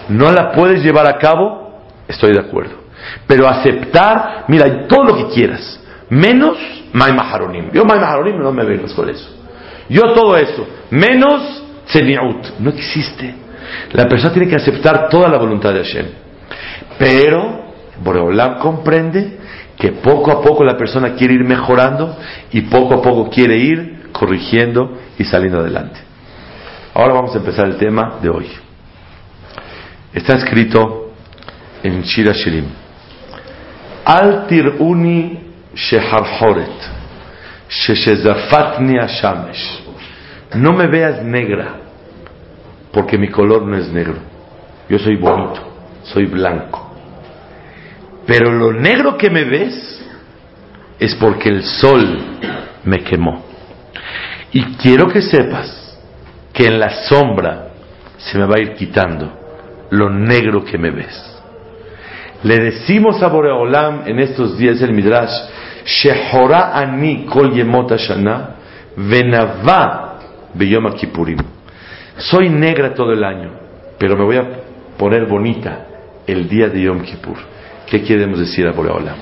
[0.08, 2.74] No la puedes llevar a cabo, estoy de acuerdo.
[3.26, 6.58] Pero aceptar, mira, todo lo que quieras, menos
[6.92, 7.70] May Maharonim.
[7.72, 9.28] Yo May Maharonim no me vengas con eso.
[9.88, 12.60] Yo todo eso, menos Tzeniut.
[12.60, 13.34] No existe.
[13.92, 16.06] La persona tiene que aceptar toda la voluntad de Hashem.
[16.98, 19.39] Pero Boreolam comprende
[19.80, 22.16] que poco a poco la persona quiere ir mejorando
[22.52, 25.98] y poco a poco quiere ir corrigiendo y saliendo adelante.
[26.94, 28.46] Ahora vamos a empezar el tema de hoy.
[30.12, 31.12] Está escrito
[31.82, 32.66] en Shira Shirim.
[34.04, 35.40] Al tiruni
[35.74, 36.68] sheharhoret,
[37.68, 39.84] sheshezafatni ashamesh.
[40.56, 41.76] No me veas negra,
[42.92, 44.16] porque mi color no es negro.
[44.88, 45.60] Yo soy bonito,
[46.02, 46.89] soy blanco.
[48.26, 50.04] Pero lo negro que me ves
[50.98, 52.18] es porque el sol
[52.84, 53.44] me quemó.
[54.52, 55.98] Y quiero que sepas
[56.52, 57.68] que en la sombra
[58.18, 59.32] se me va a ir quitando
[59.90, 61.26] lo negro que me ves.
[62.42, 65.32] Le decimos a Boreolam en estos días el Midrash,
[65.84, 68.56] Shehora ani kol yemot shana
[68.96, 70.18] venava
[70.54, 71.38] beyom kippurim.
[72.16, 73.50] Soy negra todo el año,
[73.98, 74.44] pero me voy a
[74.98, 75.86] poner bonita
[76.26, 77.36] el día de Yom Kippur.
[77.90, 79.16] ¿Qué queremos decir a Boreolam?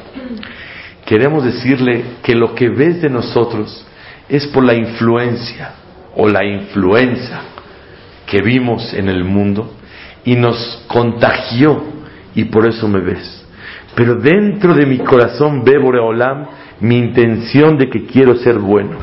[1.06, 3.86] Queremos decirle que lo que ves de nosotros
[4.28, 5.70] es por la influencia
[6.14, 7.40] o la influenza
[8.26, 9.72] que vimos en el mundo
[10.22, 11.82] y nos contagió
[12.34, 13.46] y por eso me ves.
[13.94, 16.46] Pero dentro de mi corazón ve Boreolam
[16.80, 18.98] mi intención de que quiero ser bueno.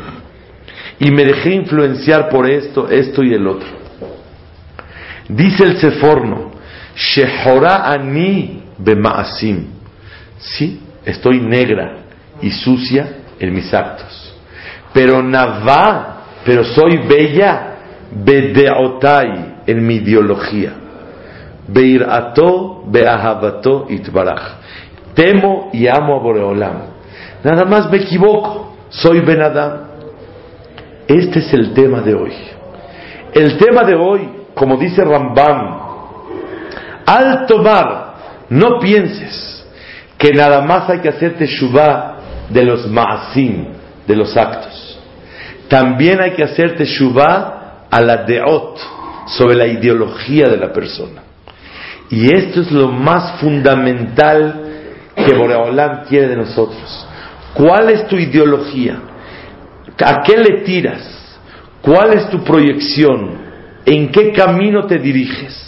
[1.00, 3.68] Y me dejé influenciar por esto, esto y el otro.
[5.28, 6.52] Dice el Seforno,
[6.96, 9.68] Shehora ani bemaasim.
[10.38, 11.98] Sí, estoy negra
[12.42, 14.34] y sucia en mis actos.
[14.94, 17.76] Pero navá, pero soy bella,
[18.12, 20.74] bedeotai, en mi ideología.
[21.68, 24.60] Beirato, beahavato itbaraj.
[25.14, 26.82] Temo y amo a Boreolam.
[27.44, 29.96] Nada más me equivoco, soy Benadam.
[31.08, 32.34] Este es el tema de hoy.
[33.34, 35.80] El tema de hoy, como dice Rambam,
[37.06, 38.05] al tomar,
[38.50, 39.66] no pienses
[40.18, 42.18] que nada más hay que hacer teshuvah
[42.50, 43.68] de los ma'asim,
[44.08, 45.00] de los actos.
[45.68, 48.80] También hay que hacer teshuvah a la deot,
[49.26, 51.24] sobre la ideología de la persona.
[52.10, 54.62] Y esto es lo más fundamental
[55.16, 57.08] que Boreolam quiere de nosotros.
[57.54, 59.00] ¿Cuál es tu ideología?
[60.04, 61.40] ¿A qué le tiras?
[61.82, 63.46] ¿Cuál es tu proyección?
[63.86, 65.65] ¿En qué camino te diriges?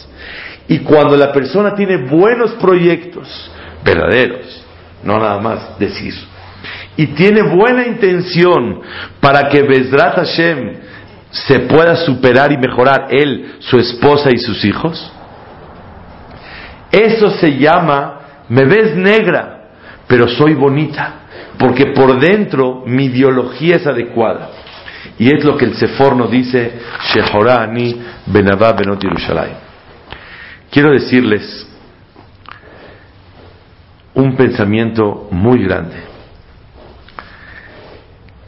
[0.68, 3.52] Y cuando la persona tiene buenos proyectos,
[3.84, 4.66] verdaderos,
[5.04, 6.14] no nada más decir,
[6.98, 8.82] y tiene buena intención
[9.22, 10.74] para que Bezrat Hashem
[11.30, 15.12] se pueda superar y mejorar él, su esposa y sus hijos,
[16.92, 19.70] eso se llama, me ves negra,
[20.08, 21.14] pero soy bonita,
[21.60, 24.50] porque por dentro mi ideología es adecuada.
[25.20, 26.80] Y es lo que el Seforno dice,
[27.14, 29.67] Shehorani Benavá Benot Yerushalayim.
[30.78, 31.68] Quiero decirles
[34.14, 35.96] un pensamiento muy grande.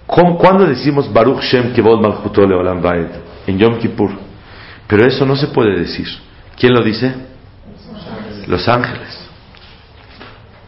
[0.05, 3.07] ¿Cuándo decimos Baruch Shem Kevod Malchuto Leolam Vaed?
[3.47, 4.11] En Yom Kippur.
[4.85, 6.05] Pero eso no se puede decir.
[6.55, 7.11] ¿Quién lo dice?
[8.45, 9.27] Los ángeles.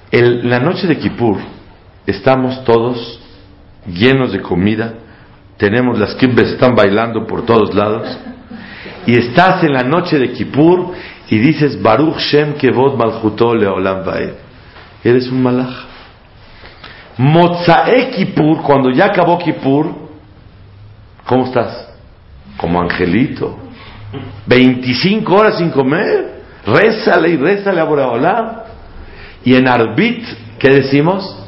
[0.10, 1.38] En la noche de Kippur
[2.08, 3.20] estamos todos
[3.86, 4.96] llenos de comida,
[5.58, 8.18] tenemos las kibbes están bailando por todos lados,
[9.06, 10.94] y estás en la noche de Kippur
[11.32, 14.34] y dices Baruch Shem Kevod Malchuto Leolam Vaed,
[15.02, 15.86] eres un malach.
[17.18, 19.96] Mozae Kippur, cuando ya acabó Kippur,
[21.26, 21.88] ¿cómo estás?
[22.58, 23.58] Como angelito.
[24.46, 26.42] 25 horas sin comer.
[26.66, 28.52] Rézale y rézale a Boreolam.
[29.46, 30.26] Y en Arbit,
[30.60, 31.48] ¿qué decimos?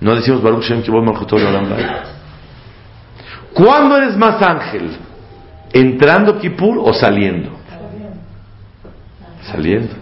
[0.00, 1.68] No decimos Baruch Shem Kevod Malchuto Leolam.
[3.54, 4.96] ¿Cuándo eres más ángel?
[5.72, 7.57] ¿Entrando Kippur o saliendo?
[9.50, 9.94] Saliendo.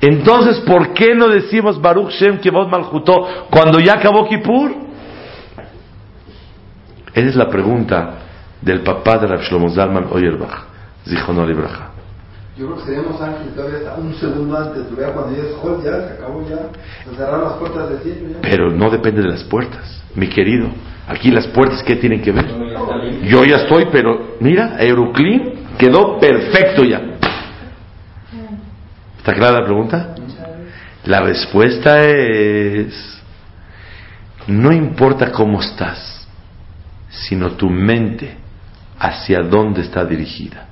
[0.00, 4.72] Entonces, ¿por qué no decimos Baruch Shem Kevod Malchuto cuando ya acabó Kippur?
[7.12, 8.14] Esa es la pregunta
[8.62, 10.64] del papá de Rav Shlomo Zalman Oyerbach,
[11.04, 11.90] Zichrono Libraja.
[12.56, 14.96] Yo creo que seríamos ángeles todavía hasta un segundo antes.
[14.96, 16.56] Veas cuando ya es ya se acabó ya.
[17.08, 18.32] Se cerraron las puertas de siempre.
[18.34, 18.40] Ya.
[18.42, 20.68] Pero no depende de las puertas, mi querido.
[21.08, 22.46] Aquí las puertas, ¿qué tienen que ver?
[23.22, 27.18] Yo ya estoy, pero mira, Euroclean quedó perfecto ya.
[29.20, 30.14] ¿Está clara la pregunta?
[31.04, 33.22] La respuesta es,
[34.46, 36.26] no importa cómo estás,
[37.10, 38.34] sino tu mente
[38.98, 40.68] hacia dónde está dirigida.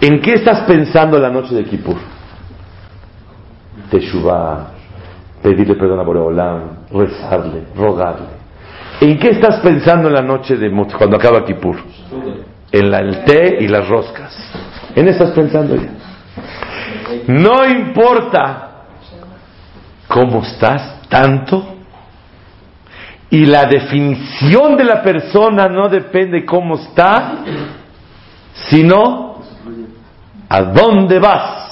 [0.00, 1.96] ¿En qué estás pensando la noche de Kippur?
[3.90, 4.68] Teshuvah,
[5.42, 6.60] pedirle perdón a Boreolam,
[6.92, 8.26] rezarle, rogarle.
[9.00, 11.76] ¿En qué estás pensando en la noche de Mut- cuando acaba Kippur?
[12.70, 14.36] En la- el té y las roscas.
[14.94, 15.88] ¿En eso estás pensando ya?
[17.26, 18.70] No importa
[20.08, 21.76] cómo estás tanto
[23.30, 27.38] y la definición de la persona no depende cómo está,
[28.68, 29.42] sino
[30.48, 31.62] a dónde vas.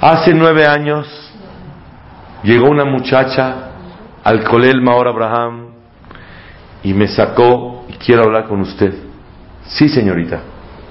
[0.00, 1.08] Hace nueve años
[2.42, 3.70] llegó una muchacha
[4.22, 5.70] al Colel Maor Abraham
[6.82, 8.92] y me sacó y quiero hablar con usted.
[9.64, 10.42] Sí, señorita,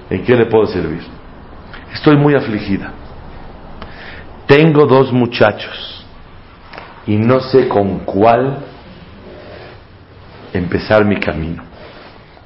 [0.09, 1.01] ¿en qué le puedo servir?
[1.93, 2.91] Estoy muy afligida.
[4.45, 6.05] Tengo dos muchachos
[7.05, 8.59] y no sé con cuál
[10.53, 11.63] empezar mi camino.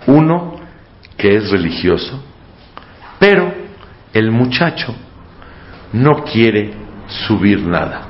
[0.08, 0.60] Uno
[1.18, 2.24] que es religioso,
[3.20, 3.54] pero
[4.14, 4.96] el muchacho
[5.94, 6.74] no quiere
[7.08, 8.08] subir nada.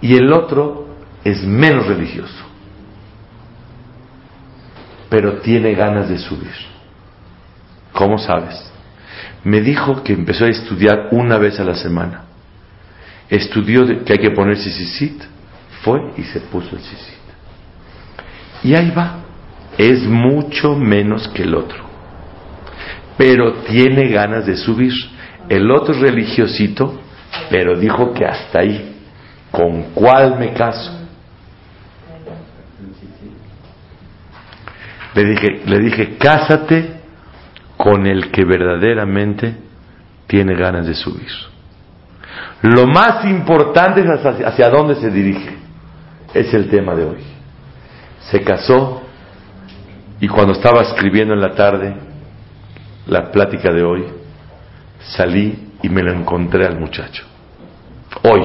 [0.00, 0.88] Y el otro
[1.24, 2.44] es menos religioso,
[5.08, 6.54] pero tiene ganas de subir.
[7.92, 8.72] ¿Cómo sabes?
[9.44, 12.24] Me dijo que empezó a estudiar una vez a la semana.
[13.28, 15.22] Estudió que hay que poner sisisit,
[15.82, 16.82] fue y se puso el.
[18.62, 19.18] Y ahí va.
[19.78, 21.84] Es mucho menos que el otro.
[23.16, 24.92] Pero tiene ganas de subir.
[25.48, 27.00] El otro religiosito,
[27.50, 28.96] pero dijo que hasta ahí.
[29.50, 30.95] ¿Con cuál me caso?
[35.16, 37.00] Le dije, le dije, cásate
[37.78, 39.56] con el que verdaderamente
[40.26, 41.30] tiene ganas de subir.
[42.60, 45.56] Lo más importante es hacia, hacia dónde se dirige.
[46.34, 47.18] Es el tema de hoy.
[48.30, 49.02] Se casó
[50.20, 51.96] y cuando estaba escribiendo en la tarde
[53.06, 54.04] la plática de hoy,
[55.00, 57.24] salí y me lo encontré al muchacho.
[58.22, 58.42] Hoy.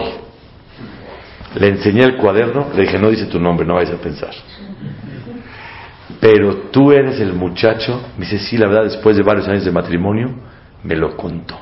[1.55, 4.31] Le enseñé el cuaderno, le dije, no dice tu nombre, no vayas a pensar.
[6.21, 9.71] Pero tú eres el muchacho, me dice, sí, la verdad, después de varios años de
[9.71, 10.29] matrimonio,
[10.83, 11.59] me lo contó.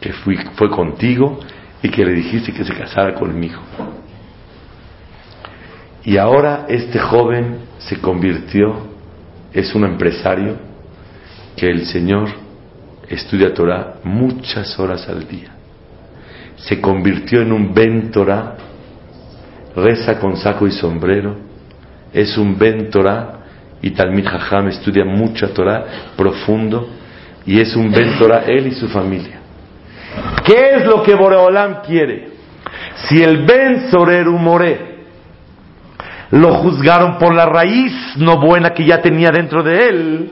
[0.00, 1.38] Que fui, fue contigo
[1.82, 3.60] y que le dijiste que se casara conmigo.
[6.04, 8.74] Y ahora este joven se convirtió,
[9.52, 10.56] es un empresario
[11.54, 12.30] que el Señor
[13.10, 15.50] estudia Torah muchas horas al día.
[16.56, 18.56] Se convirtió en un Ben Torah,
[19.76, 21.36] reza con saco y sombrero,
[22.14, 23.39] es un Ben Torah
[23.82, 25.84] y Talmid Jajam estudia mucha Torah
[26.16, 26.88] profundo
[27.46, 29.40] y es un Ben Torah él y su familia.
[30.44, 32.30] ¿Qué es lo que Boreolam quiere?
[33.08, 34.90] Si el Ben Soreru More
[36.32, 40.30] lo juzgaron por la raíz no buena que ya tenía dentro de él,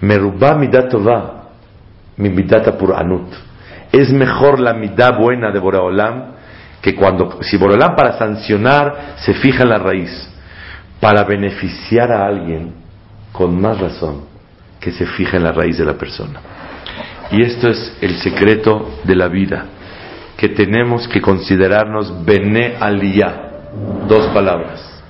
[0.00, 1.52] Merubá midat tova,
[2.16, 2.66] mi midat
[2.96, 3.32] anut.
[3.92, 6.32] Es mejor la midá buena de Boreolam
[6.80, 10.31] que cuando, si Boreolam para sancionar se fija en la raíz,
[11.02, 12.74] para beneficiar a alguien,
[13.32, 14.20] con más razón
[14.78, 16.38] que se fija en la raíz de la persona.
[17.32, 19.64] Y esto es el secreto de la vida,
[20.36, 23.50] que tenemos que considerarnos Bene Aliyah.
[24.06, 25.02] Dos palabras.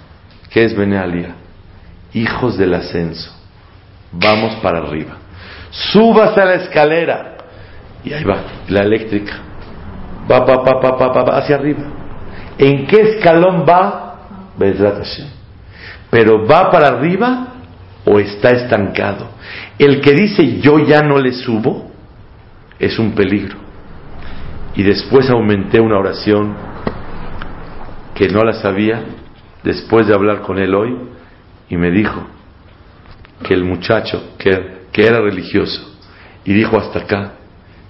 [0.49, 1.35] ¿Qué es Bene Aliyah?
[2.15, 3.31] Hijos del ascenso.
[4.13, 5.19] Vamos para arriba.
[5.71, 7.37] Subas a la escalera.
[8.03, 9.35] Y ahí va, la eléctrica.
[10.31, 11.85] Va, va, va, va, va, va, hacia arriba.
[12.57, 14.21] ¿En qué escalón va?
[16.13, 17.55] Pero va para arriba
[18.05, 19.31] o está estancado.
[19.79, 21.91] El que dice yo ya no le subo
[22.79, 23.57] es un peligro.
[24.75, 26.55] Y después aumenté una oración
[28.15, 29.05] que no la sabía
[29.65, 30.95] después de hablar con él hoy
[31.71, 32.27] y me dijo
[33.43, 35.97] que el muchacho que, que era religioso
[36.45, 37.33] y dijo hasta acá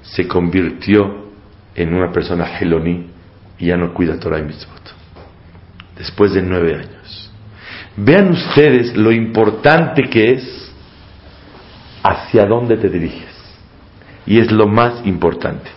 [0.03, 1.27] se convirtió
[1.75, 3.09] en una persona geloní
[3.59, 4.95] y ya no cuida Torah y Mitzvot.
[5.99, 7.22] Después de nueve años.
[7.97, 10.73] Vean ustedes lo importante que es
[12.03, 13.31] hacia dónde te diriges.
[14.27, 15.71] Y es lo más importante.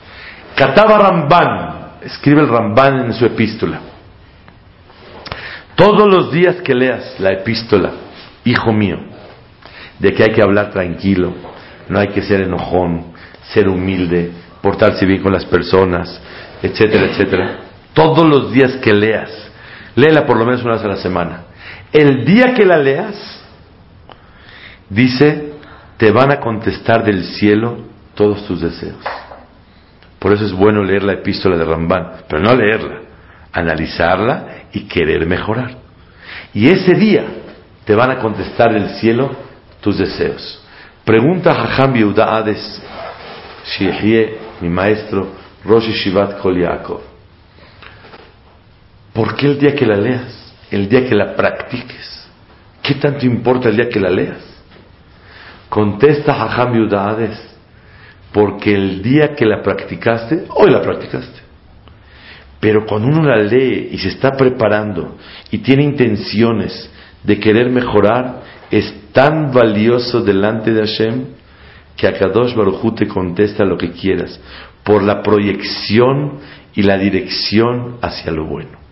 [0.55, 3.81] Kataba Ramban, escribe el Ramban en su epístola.
[5.75, 7.91] Todos los días que leas la epístola,
[8.45, 8.97] hijo mío,
[9.99, 11.33] de que hay que hablar tranquilo,
[11.89, 13.13] no hay que ser enojón,
[13.53, 16.21] ser humilde, portarse bien con las personas,
[16.61, 17.57] etcétera, etcétera.
[17.93, 19.29] Todos los días que leas,
[19.95, 21.43] léela por lo menos una vez a la semana.
[21.95, 23.15] El día que la leas,
[24.89, 25.53] dice,
[25.95, 27.77] te van a contestar del cielo
[28.15, 28.97] todos tus deseos.
[30.19, 32.99] Por eso es bueno leer la epístola de Rambán, pero no leerla,
[33.53, 35.71] analizarla y querer mejorar.
[36.53, 37.27] Y ese día
[37.85, 39.33] te van a contestar del cielo
[39.79, 40.61] tus deseos.
[41.05, 42.83] Pregunta a Jajam Yehuda Hades,
[44.59, 45.29] mi maestro,
[45.63, 46.99] Rosh Shivat Kol Yaakov.
[49.13, 50.44] ¿Por qué el día que la leas?
[50.71, 52.27] El día que la practiques.
[52.81, 54.43] ¿Qué tanto importa el día que la leas?
[55.69, 57.55] Contesta Jajam Yehuda Hades,
[58.31, 61.41] porque el día que la practicaste, hoy la practicaste.
[62.59, 65.17] Pero cuando uno la lee y se está preparando
[65.51, 66.89] y tiene intenciones
[67.23, 68.41] de querer mejorar,
[68.71, 71.25] es tan valioso delante de Hashem
[71.95, 74.39] que Akadosh Baruj te contesta lo que quieras
[74.83, 76.39] por la proyección
[76.73, 78.84] y la dirección hacia lo bueno.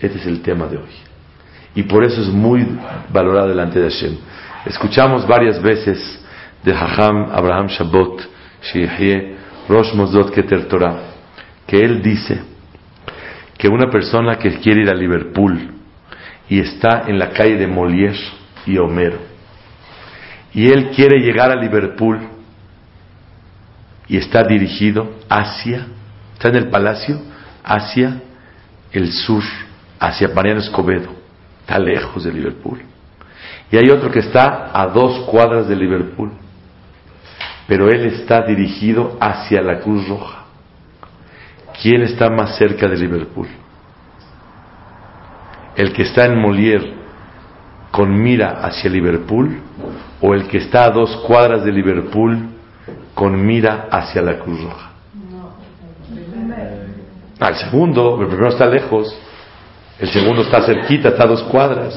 [0.00, 0.90] Este es el tema de hoy.
[1.74, 2.66] Y por eso es muy
[3.10, 4.16] valorado delante de Hashem.
[4.66, 6.22] Escuchamos varias veces
[6.62, 8.22] de Hajam Abraham Shabbat,
[9.68, 10.98] Rosh Mosdot Keter Torah,
[11.66, 12.40] que él dice
[13.58, 15.74] que una persona que quiere ir a Liverpool
[16.48, 18.18] y está en la calle de Molière
[18.66, 19.18] y Homero,
[20.52, 22.20] y él quiere llegar a Liverpool
[24.08, 25.86] y está dirigido hacia,
[26.34, 27.20] está en el palacio,
[27.64, 28.22] hacia
[28.92, 29.42] el sur,
[29.98, 31.10] hacia Mariano Escobedo,
[31.60, 32.82] está lejos de Liverpool.
[33.70, 36.32] Y hay otro que está a dos cuadras de Liverpool,
[37.66, 40.44] pero él está dirigido hacia la Cruz Roja.
[41.82, 43.48] ¿Quién está más cerca de Liverpool?
[45.74, 46.94] ¿El que está en Molière
[47.90, 49.58] con mira hacia Liverpool
[50.20, 52.48] o el que está a dos cuadras de Liverpool
[53.14, 54.90] con mira hacia la Cruz Roja?
[57.38, 59.14] Ah, el segundo, el primero está lejos,
[59.98, 61.94] el segundo está cerquita, está a dos cuadras.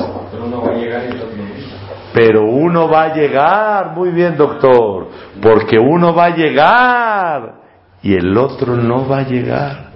[2.14, 5.10] Pero uno va a llegar, muy bien doctor,
[5.42, 7.54] porque uno va a llegar
[8.02, 9.90] y el otro no va a llegar.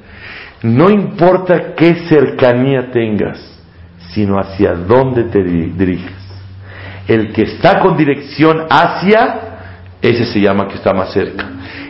[0.64, 3.40] No importa qué cercanía tengas,
[4.12, 6.24] sino hacia dónde te diriges.
[7.08, 9.58] El que está con dirección hacia,
[10.02, 11.46] ese se llama que está más cerca.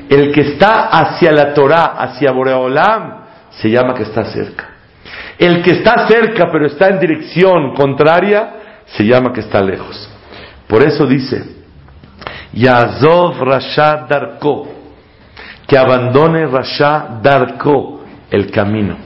[0.10, 4.73] El que está hacia la Torah, hacia Boreolam, se llama que está cerca.
[5.38, 10.10] El que está cerca pero está en dirección contraria, se llama que está lejos.
[10.68, 11.44] Por eso dice,
[12.54, 14.68] Yazov Rasha Darko,
[15.68, 18.98] que abandone Rasha Darko, el camino.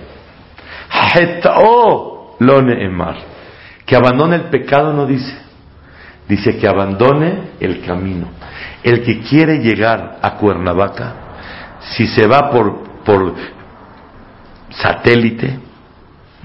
[1.14, 3.16] Hetao lo neemar,
[3.86, 5.38] que abandone el pecado no dice,
[6.28, 8.28] dice que abandone el camino.
[8.84, 11.14] El que quiere llegar a Cuernavaca,
[11.80, 13.34] si se va por, por
[14.70, 15.67] satélite,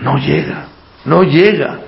[0.03, 0.67] no llega,
[1.05, 1.79] no llega,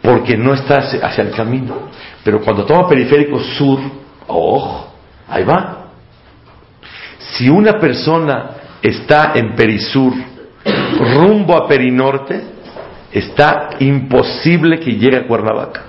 [0.00, 1.88] porque no está hacia el camino.
[2.24, 3.78] Pero cuando toma periférico sur,
[4.26, 4.94] ojo,
[5.28, 5.86] ahí va.
[7.18, 8.50] Si una persona
[8.82, 10.12] está en Perisur
[11.14, 12.42] rumbo a Perinorte,
[13.12, 15.82] está imposible que llegue a Cuernavaca.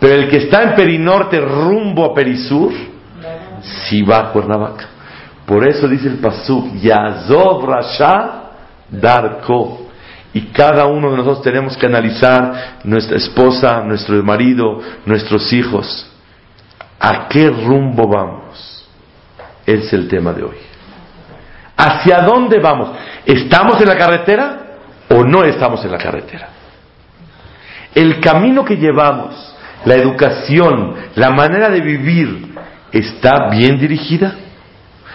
[0.00, 2.72] Pero el que está en Perinorte rumbo a Perisur,
[3.62, 4.86] sí va a Cuernavaca.
[5.46, 8.47] Por eso dice el Pasuk, Yazov Rasha
[8.90, 9.86] Darko.
[10.32, 16.10] Y cada uno de nosotros tenemos que analizar nuestra esposa, nuestro marido, nuestros hijos.
[17.00, 18.78] ¿A qué rumbo vamos?
[19.74, 20.56] es el tema de hoy.
[21.76, 22.90] ¿Hacia dónde vamos?
[23.24, 24.60] ¿Estamos en la carretera
[25.10, 26.48] o no estamos en la carretera?
[27.94, 32.54] El camino que llevamos, la educación, la manera de vivir,
[32.92, 34.36] ¿está bien dirigida?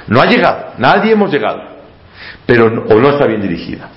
[0.08, 1.62] No ha llegado, nadie hemos llegado,
[2.46, 3.90] pero o no está bien dirigida.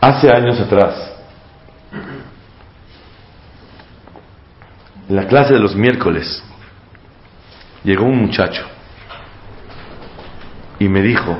[0.00, 1.08] Hace años atrás,
[5.08, 6.44] En la clase de los miércoles
[7.82, 8.66] llegó un muchacho
[10.78, 11.36] y me dijo,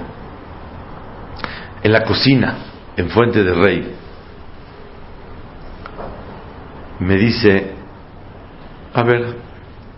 [1.82, 2.56] en la cocina,
[2.96, 3.94] en Fuente del Rey,
[7.00, 7.74] me dice,
[8.94, 9.36] a ver,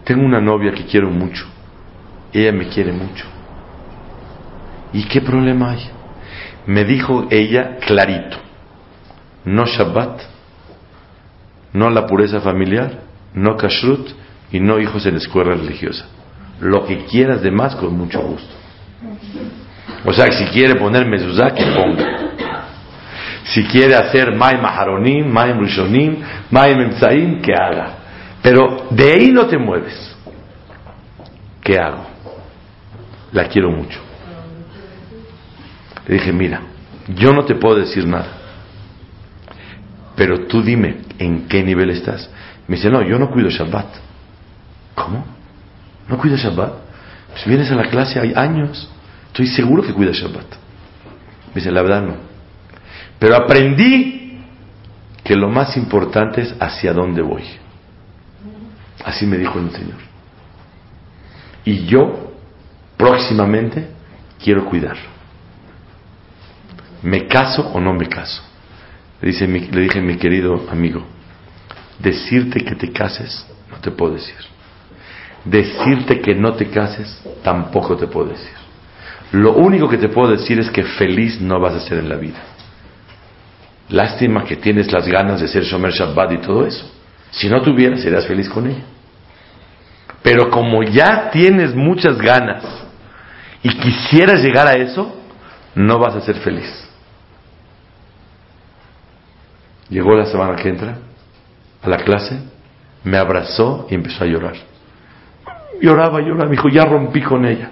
[0.05, 1.47] tengo una novia que quiero mucho,
[2.33, 3.25] ella me quiere mucho.
[4.93, 5.91] ¿Y qué problema hay?
[6.67, 8.37] Me dijo ella clarito,
[9.45, 10.21] no Shabbat,
[11.73, 13.01] no la pureza familiar,
[13.35, 14.11] no kashrut
[14.53, 16.07] y no hijos en escuela religiosa.
[16.61, 18.55] Lo que quieras de más con mucho gusto.
[20.05, 22.19] O sea, si quiere poner mezuzá, que ponga.
[23.45, 27.95] Si quiere hacer Maim Maharonim, Maim Rishonim, Maim Emzaim, que haga.
[28.43, 30.17] Pero de ahí no te mueves.
[31.63, 32.07] ¿Qué hago?
[33.33, 34.10] La quiero mucho.
[36.11, 36.63] Le dije, mira,
[37.15, 38.33] yo no te puedo decir nada.
[40.17, 42.29] Pero tú dime en qué nivel estás.
[42.67, 43.87] Me dice, no, yo no cuido Shabbat.
[44.97, 45.25] ¿Cómo?
[46.09, 46.73] ¿No cuido Shabbat?
[47.37, 48.91] Si vienes a la clase hay años.
[49.29, 50.47] Estoy seguro que cuidas Shabbat.
[51.51, 52.17] Me dice, la verdad no.
[53.21, 54.41] Pero aprendí
[55.23, 57.45] que lo más importante es hacia dónde voy.
[59.05, 59.99] Así me dijo el Señor.
[61.65, 62.33] Y yo
[62.97, 63.91] próximamente
[64.43, 64.97] quiero cuidar.
[67.03, 68.43] ¿Me caso o no me caso?
[69.21, 71.05] Le, dice, le dije mi querido amigo,
[71.99, 74.37] decirte que te cases no te puedo decir.
[75.45, 78.53] Decirte que no te cases tampoco te puedo decir.
[79.33, 82.17] Lo único que te puedo decir es que feliz no vas a ser en la
[82.17, 82.41] vida.
[83.89, 86.91] Lástima que tienes las ganas de ser Shomer Shabbat y todo eso.
[87.31, 88.85] Si no tuvieras, serías feliz con ella.
[90.23, 92.65] Pero como ya tienes muchas ganas
[93.63, 95.17] y quisieras llegar a eso,
[95.75, 96.90] no vas a ser feliz.
[99.91, 100.99] Llegó la semana que entra
[101.83, 102.39] a la clase,
[103.05, 104.55] me abrazó y empezó a llorar.
[105.81, 107.71] Lloraba, lloraba, me dijo, ya rompí con ella.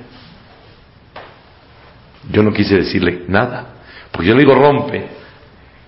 [2.31, 3.67] Yo no quise decirle nada,
[4.11, 5.07] porque yo le digo rompe,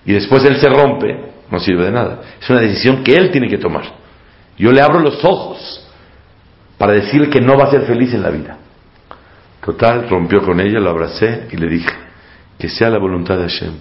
[0.05, 2.21] y después él se rompe, no sirve de nada.
[2.41, 3.83] Es una decisión que él tiene que tomar.
[4.57, 5.87] Yo le abro los ojos
[6.77, 8.57] para decirle que no va a ser feliz en la vida.
[9.63, 11.93] Total, rompió con ella, lo abracé y le dije,
[12.57, 13.73] que sea la voluntad de Hashem,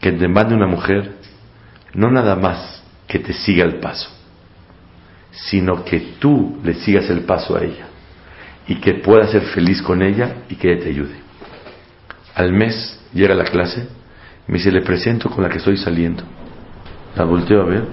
[0.00, 1.16] que te mande una mujer,
[1.94, 4.10] no nada más que te siga el paso,
[5.32, 7.86] sino que tú le sigas el paso a ella
[8.66, 11.16] y que puedas ser feliz con ella y que ella te ayude.
[12.34, 13.88] Al mes llega la clase,
[14.46, 16.22] me dice, le presento con la que estoy saliendo.
[17.16, 17.84] La volteo a ver,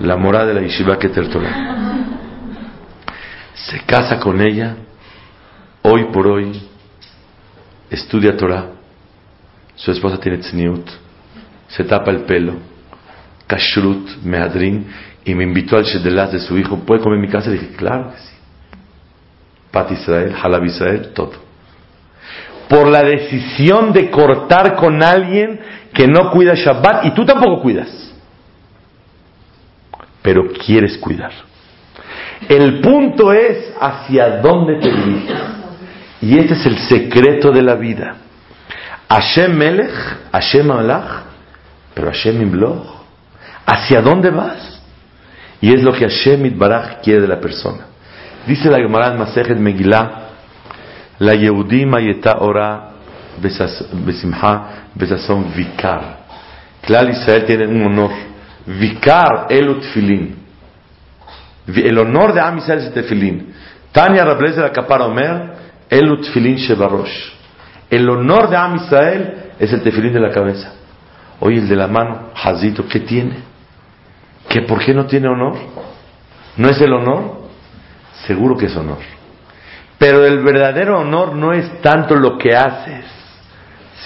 [0.00, 1.10] la morada de la yeshiva que
[3.54, 4.76] Se casa con ella,
[5.82, 6.62] hoy por hoy,
[7.90, 8.66] estudia Torah,
[9.74, 10.88] su esposa tiene tzniut,
[11.68, 12.54] se tapa el pelo,
[13.50, 14.86] kashrut, mehadrin,
[15.24, 17.50] y me invitó al shedelas de su hijo, ¿puede comer en mi casa?
[17.50, 18.34] Le dije, claro que sí.
[19.70, 21.50] Pat Israel, Halab Israel, todo
[22.70, 25.58] por la decisión de cortar con alguien
[25.92, 28.14] que no cuida Shabbat y tú tampoco cuidas.
[30.22, 31.32] Pero quieres cuidar.
[32.48, 35.36] El punto es hacia dónde te diriges.
[36.22, 38.14] Y este es el secreto de la vida.
[39.08, 39.90] Hashem Melech,
[40.30, 41.24] Hashem Malach,
[41.92, 42.99] pero Hashem Imloch.
[43.66, 44.80] ¿Hacia dónde vas?
[45.60, 47.86] Y es lo que Hashem Itbaraj quiere de la persona.
[48.46, 50.10] Dice la Gemara en Masejet Megillah,
[51.18, 52.90] la Yehudim ayeta ora
[53.40, 56.20] besimha besazón vikar.
[56.82, 58.10] Claro, Israel tiene un honor.
[58.66, 60.36] Vikar elut filin.
[61.66, 63.52] El honor de Am Israel es tefilin.
[63.92, 65.52] Tania Rables de la Kapara Omer,
[65.90, 67.32] elut filin shevarosh.
[67.90, 70.72] El honor de Am Israel es el tefilín de la cabeza.
[71.40, 73.49] Oye, el de la mano, Hazito, ¿qué tiene?
[74.50, 75.54] ¿Que ¿Por qué no tiene honor?
[76.56, 77.42] ¿No es el honor?
[78.26, 78.98] Seguro que es honor.
[79.96, 83.04] Pero el verdadero honor no es tanto lo que haces,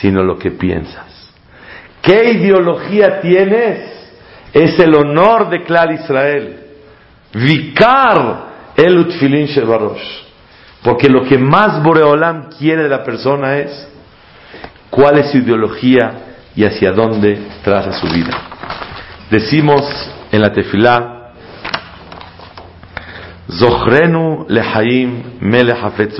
[0.01, 1.33] sino lo que piensas.
[2.03, 3.91] ¿Qué ideología tienes?
[4.53, 6.59] Es el honor de Clar Israel.
[7.33, 10.25] Vicar el Utfilin Shevarosh.
[10.83, 13.89] Porque lo que más Boreolam quiere de la persona es
[14.91, 18.37] cuál es su ideología y hacia dónde traza su vida.
[19.31, 21.33] Decimos en la tefilá,
[23.49, 26.19] Zochrenu lehaim melech hafetz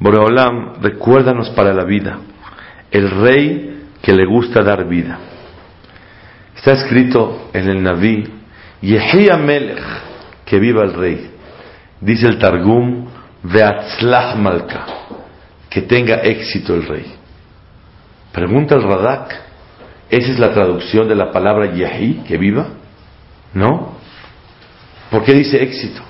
[0.00, 2.18] Boreolam, recuérdanos para la vida,
[2.90, 5.18] el rey que le gusta dar vida.
[6.56, 8.24] Está escrito en el Naví,
[8.80, 9.82] Yehia Melech,
[10.44, 11.30] que viva el rey.
[12.00, 13.06] Dice el Targum,
[13.42, 14.86] Veatzlach Malka,
[15.68, 17.14] que tenga éxito el rey.
[18.32, 19.34] Pregunta el Radak,
[20.10, 22.68] ¿esa es la traducción de la palabra Yehi, que viva?
[23.54, 23.96] ¿No?
[25.10, 26.02] ¿Por qué dice éxito?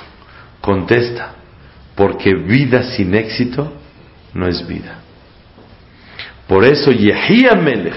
[0.61, 1.35] Contesta,
[1.95, 3.73] porque vida sin éxito
[4.35, 4.99] no es vida.
[6.47, 7.95] Por eso Yehia Melech,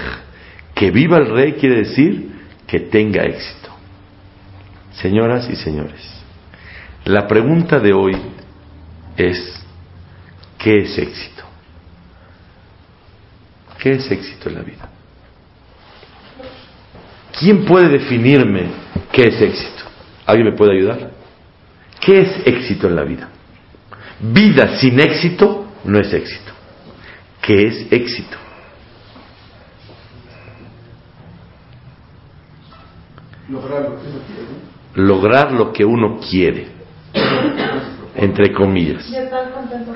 [0.74, 2.30] que viva el rey, quiere decir
[2.66, 3.70] que tenga éxito.
[4.92, 6.00] Señoras y señores,
[7.04, 8.16] la pregunta de hoy
[9.16, 9.62] es,
[10.58, 11.44] ¿qué es éxito?
[13.78, 14.91] ¿Qué es éxito en la vida?
[17.38, 18.66] ¿Quién puede definirme
[19.10, 19.84] qué es éxito?
[20.26, 21.10] ¿Alguien me puede ayudar?
[22.00, 23.28] ¿Qué es éxito en la vida?
[24.20, 26.52] Vida sin éxito no es éxito.
[27.40, 28.36] ¿Qué es éxito?
[34.94, 36.68] Lograr lo que uno quiere.
[38.14, 39.10] Entre comillas.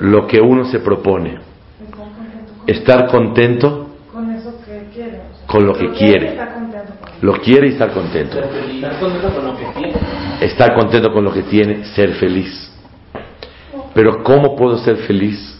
[0.01, 1.39] Lo que uno se propone.
[2.65, 5.21] Estar contento con eso que quiere.
[5.45, 6.37] con lo que quiere.
[7.21, 8.37] Lo quiere y estar contento.
[10.39, 12.71] Estar contento con lo que tiene, ser feliz.
[13.93, 15.57] Pero ¿cómo puedo ser feliz?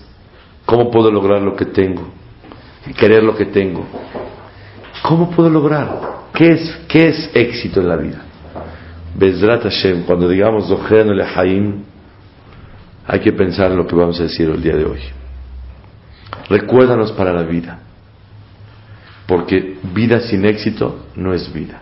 [0.65, 2.09] ¿Cómo puedo lograr lo que tengo?
[2.97, 3.85] Querer lo que tengo.
[5.01, 5.99] ¿Cómo puedo lograr?
[6.33, 8.21] ¿Qué es, qué es éxito en la vida?
[9.15, 11.83] Bezrat Hashem, cuando digamos Zohern el Haim,
[13.07, 14.99] hay que pensar en lo que vamos a decir el día de hoy.
[16.49, 17.79] Recuérdanos para la vida.
[19.27, 21.81] Porque vida sin éxito no es vida.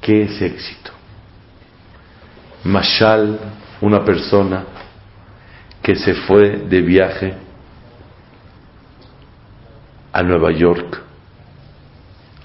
[0.00, 0.90] ¿Qué es éxito?
[2.64, 3.38] Mashal,
[3.80, 4.64] una persona
[5.80, 7.34] que se fue de viaje
[10.12, 11.00] a Nueva York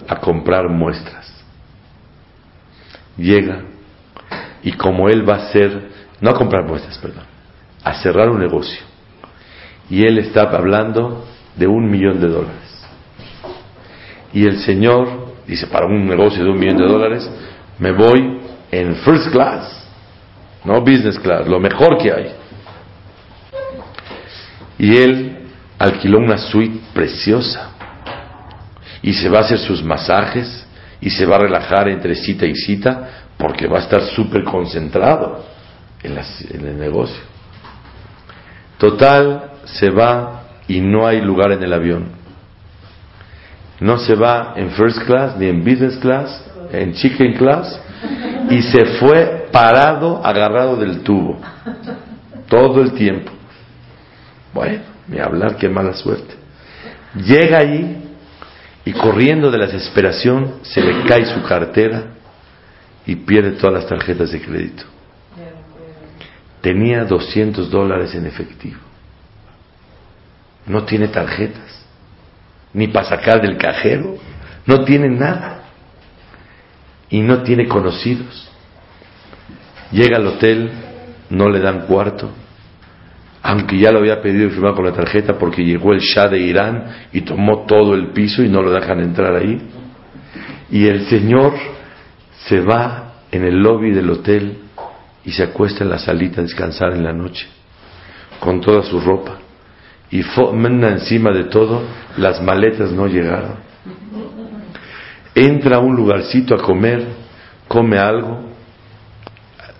[0.08, 1.34] a comprar muestras.
[3.18, 3.64] Llega
[4.64, 5.90] y como él va a hacer,
[6.22, 7.26] no a comprar muestras, perdón,
[7.84, 8.82] a cerrar un negocio.
[9.90, 12.67] Y él está hablando de un millón de dólares.
[14.34, 17.30] Y el Señor dice, para un negocio de un millón de dólares,
[17.80, 18.40] me voy
[18.72, 19.88] en first class,
[20.64, 22.32] no business class, lo mejor que hay.
[24.80, 25.38] Y él
[25.80, 27.72] alquiló una suite preciosa
[29.02, 30.68] y se va a hacer sus masajes
[31.00, 35.46] y se va a relajar entre cita y cita porque va a estar súper concentrado
[36.04, 37.22] en, en el negocio.
[38.78, 42.17] Total, se va y no hay lugar en el avión.
[43.80, 47.80] No se va en first class ni en business class, en chicken class,
[48.50, 51.40] y se fue parado, agarrado del tubo,
[52.48, 53.32] todo el tiempo.
[54.54, 56.34] Bueno, ni hablar, qué mala suerte.
[57.16, 57.98] Llega allí
[58.86, 62.04] y corriendo de la desesperación se le cae su cartera
[63.06, 64.84] y pierde todas las tarjetas de crédito.
[66.62, 68.80] Tenía 200 dólares en efectivo.
[70.66, 71.77] No tiene tarjetas,
[72.74, 74.18] ni para sacar del cajero,
[74.66, 75.64] no tiene nada.
[77.10, 78.50] Y no tiene conocidos.
[79.92, 80.70] Llega al hotel,
[81.30, 82.30] no le dan cuarto,
[83.42, 86.40] aunque ya lo había pedido y firmado con la tarjeta porque llegó el Shah de
[86.40, 89.62] Irán y tomó todo el piso y no lo dejan entrar ahí.
[90.70, 91.54] Y el señor
[92.48, 94.58] se va en el lobby del hotel
[95.24, 97.48] y se acuesta en la salita a descansar en la noche
[98.40, 99.40] con toda su ropa.
[100.10, 101.82] Y encima de todo,
[102.18, 103.56] las maletas no llegaron.
[105.36, 107.06] Entra a un lugarcito a comer,
[107.68, 108.48] come algo,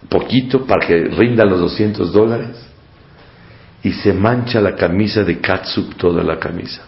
[0.10, 2.68] poquito para que rinda los 200 dólares
[3.84, 6.84] y se mancha la camisa de catsup toda la camisa.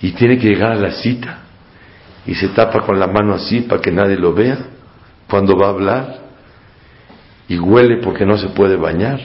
[0.00, 1.38] Y tiene que llegar a la cita
[2.26, 4.58] y se tapa con la mano así para que nadie lo vea
[5.28, 6.18] cuando va a hablar
[7.48, 9.20] y huele porque no se puede bañar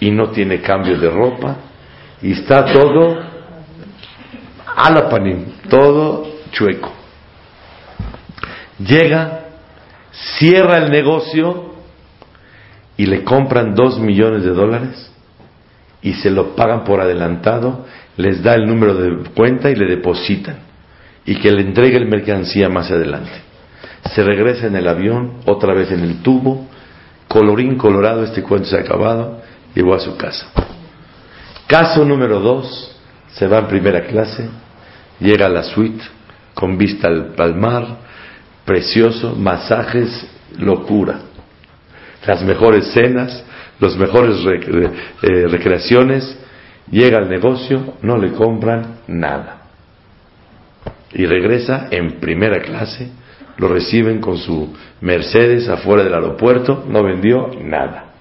[0.00, 1.56] y no tiene cambio de ropa
[2.24, 3.18] y está todo
[4.76, 6.90] a la panim, todo chueco.
[8.78, 9.40] Llega,
[10.38, 11.74] cierra el negocio
[12.96, 15.12] y le compran dos millones de dólares
[16.00, 17.84] y se lo pagan por adelantado,
[18.16, 20.60] les da el número de cuenta y le depositan
[21.26, 23.32] y que le entregue el mercancía más adelante.
[24.14, 26.68] Se regresa en el avión, otra vez en el tubo,
[27.28, 29.42] colorín colorado, este cuento se ha acabado,
[29.74, 30.63] llegó a su casa.
[31.66, 32.94] Caso número dos,
[33.28, 34.48] se va en primera clase,
[35.18, 36.04] llega a la suite
[36.54, 37.98] con vista al, al mar,
[38.64, 40.26] precioso, masajes,
[40.58, 41.20] locura.
[42.26, 43.44] Las mejores cenas,
[43.80, 46.38] los mejores eh, recreaciones,
[46.90, 49.62] llega al negocio, no le compran nada.
[51.12, 53.10] Y regresa en primera clase,
[53.56, 58.13] lo reciben con su Mercedes afuera del aeropuerto, no vendió nada.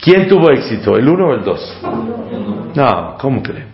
[0.00, 1.78] ¿Quién tuvo éxito, el uno o el dos?
[2.74, 3.64] No, ¿cómo cree?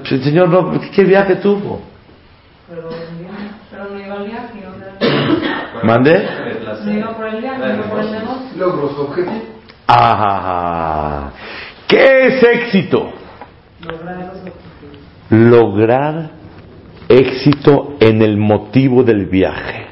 [0.00, 1.82] Pues el señor no, ¿qué viaje tuvo?
[5.82, 6.26] ¿Mande?
[8.56, 9.42] Logros objetivos.
[9.86, 11.30] Ah,
[11.86, 13.12] ¿qué es éxito?
[15.30, 16.30] Lograr
[17.08, 19.86] éxito en el motivo del viaje.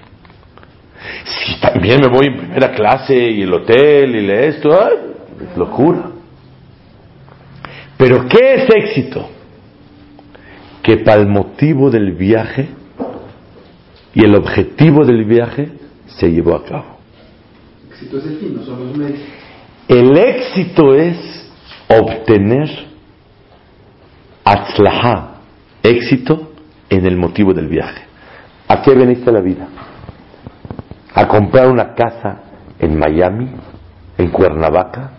[1.25, 5.12] Si también me voy en primera clase y el hotel y le esto.
[5.57, 6.11] Locura.
[7.97, 9.29] Pero ¿qué es éxito?
[10.83, 12.69] Que para el motivo del viaje
[14.15, 15.71] y el objetivo del viaje
[16.07, 16.99] se llevó a cabo.
[17.91, 19.21] Éxito es el fin, no son los medios.
[19.89, 21.17] El éxito es
[21.89, 22.69] obtener
[24.45, 25.41] atzlaha,
[25.83, 26.53] éxito
[26.91, 28.03] en el motivo del viaje.
[28.69, 29.69] ¿A qué veniste a la vida?
[31.15, 32.43] ¿A comprar una casa
[32.79, 33.49] en Miami,
[34.19, 35.13] en Cuernavaca,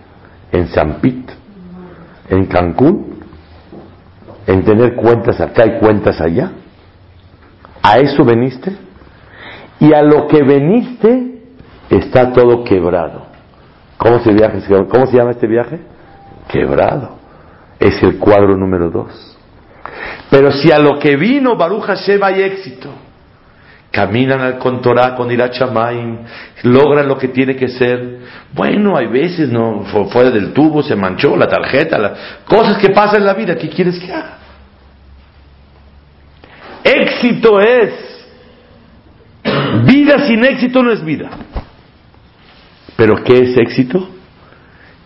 [0.53, 1.29] en San Pit,
[2.29, 3.19] en Cancún?
[4.45, 6.51] ¿En tener cuentas acá y cuentas allá?
[7.81, 8.71] ¿A eso veniste?
[9.79, 11.41] Y a lo que veniste
[11.89, 13.25] está todo quebrado.
[13.97, 14.59] ¿Cómo se, viaje?
[14.89, 15.79] ¿Cómo se llama este viaje?
[16.47, 17.17] Quebrado.
[17.79, 19.37] Es el cuadro número dos.
[20.29, 22.89] Pero si a lo que vino Baruch Hashem hay éxito,
[23.93, 26.17] caminan al Contorá con Irachamaim,
[26.63, 28.17] logran lo que tiene que ser.
[28.51, 32.11] Bueno, hay veces no fuera del tubo se manchó la tarjeta, las
[32.43, 33.55] cosas que pasan en la vida.
[33.55, 34.39] ¿Qué quieres que haga?
[36.83, 37.93] Éxito es
[39.85, 41.29] vida sin éxito no es vida.
[42.97, 44.09] Pero ¿qué es éxito?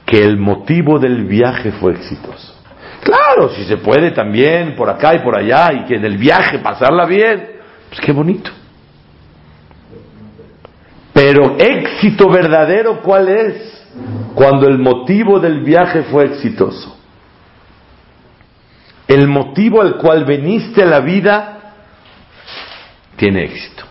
[0.06, 2.56] Que el motivo del viaje fue exitoso.
[3.04, 6.60] Claro, si se puede también por acá y por allá y que en el viaje
[6.60, 7.50] pasarla bien,
[7.90, 8.57] pues qué bonito.
[11.18, 13.88] Pero éxito verdadero, ¿cuál es?
[14.36, 16.96] Cuando el motivo del viaje fue exitoso.
[19.08, 21.74] El motivo al cual veniste a la vida
[23.16, 23.84] tiene éxito.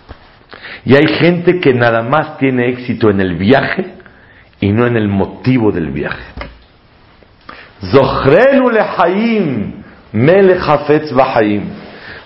[0.85, 3.95] Y hay gente que nada más tiene éxito en el viaje
[4.61, 6.33] y no en el motivo del viaje.
[7.91, 9.83] Zochrenu lehaim.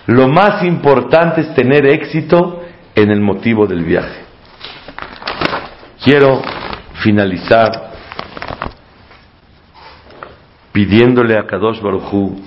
[0.05, 2.61] Lo más importante es tener éxito
[2.93, 4.30] en el motivo del viaje.
[6.03, 6.41] Quiero
[7.03, 7.91] finalizar
[10.71, 12.41] pidiéndole a Kadosh Baruchu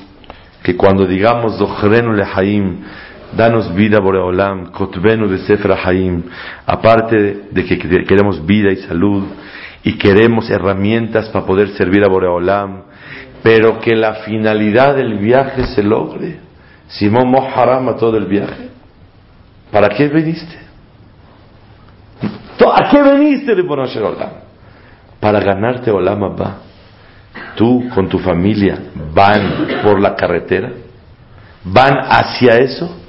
[0.64, 2.80] que cuando digamos Zochrenu lehaim,
[3.36, 6.24] danos vida Boreolam, Kotbenu de Sefer Haim,
[6.66, 9.22] aparte de que queremos vida y salud
[9.84, 12.82] y queremos herramientas para poder servir a Boreolam,
[13.44, 16.40] pero que la finalidad del viaje se logre.
[16.88, 18.70] Simón Moharam a todo el viaje.
[19.70, 20.64] ¿Para qué viniste?
[22.27, 24.31] ¿A qué viniste, Ribonosh Olam?
[25.20, 26.57] Para ganarte Olam Abba.
[27.57, 28.79] Tú con tu familia
[29.12, 30.70] van por la carretera,
[31.64, 33.05] van hacia eso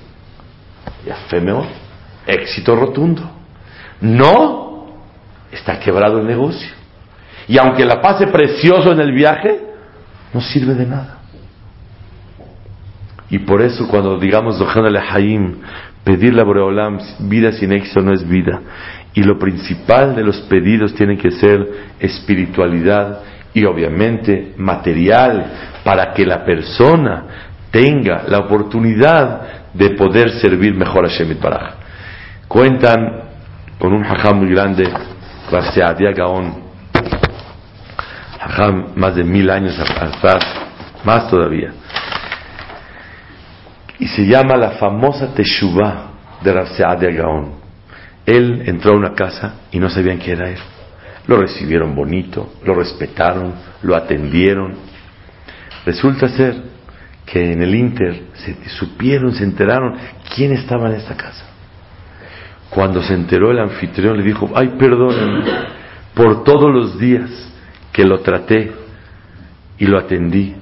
[1.06, 1.66] ya fe mejor.
[2.26, 3.22] Éxito rotundo.
[4.02, 4.88] No,
[5.52, 6.70] está quebrado el negocio.
[7.48, 9.62] Y aunque la pase precioso en el viaje,
[10.34, 11.20] no sirve de nada.
[13.30, 14.60] Y por eso cuando digamos
[15.12, 15.58] Haim,
[16.04, 18.62] pedirle a Boreolam vida sin éxito no es vida.
[19.16, 21.68] Y lo principal de los pedidos tiene que ser
[22.00, 23.20] espiritualidad
[23.54, 25.46] y obviamente material
[25.84, 27.24] para que la persona
[27.72, 31.74] tenga la oportunidad de poder servir mejor a Shemit Baraj.
[32.48, 33.24] Cuentan
[33.80, 34.90] con un hajam muy grande,
[35.52, 36.54] Raseadia Gaon,
[38.40, 40.42] hajam más de mil años atrás,
[41.04, 41.72] más todavía.
[44.00, 46.12] Y se llama la famosa Teshuvah
[46.42, 47.55] de Raseadia Gaon.
[48.26, 50.60] Él entró a una casa y no sabían quién era él.
[51.28, 54.76] Lo recibieron bonito, lo respetaron, lo atendieron.
[55.86, 56.56] Resulta ser
[57.26, 59.96] que en el Inter se supieron, se enteraron
[60.36, 61.46] quién estaba en esta casa.
[62.70, 65.44] Cuando se enteró el anfitrión le dijo, ay, perdónenme
[66.14, 67.30] por todos los días
[67.92, 68.72] que lo traté
[69.78, 70.56] y lo atendí.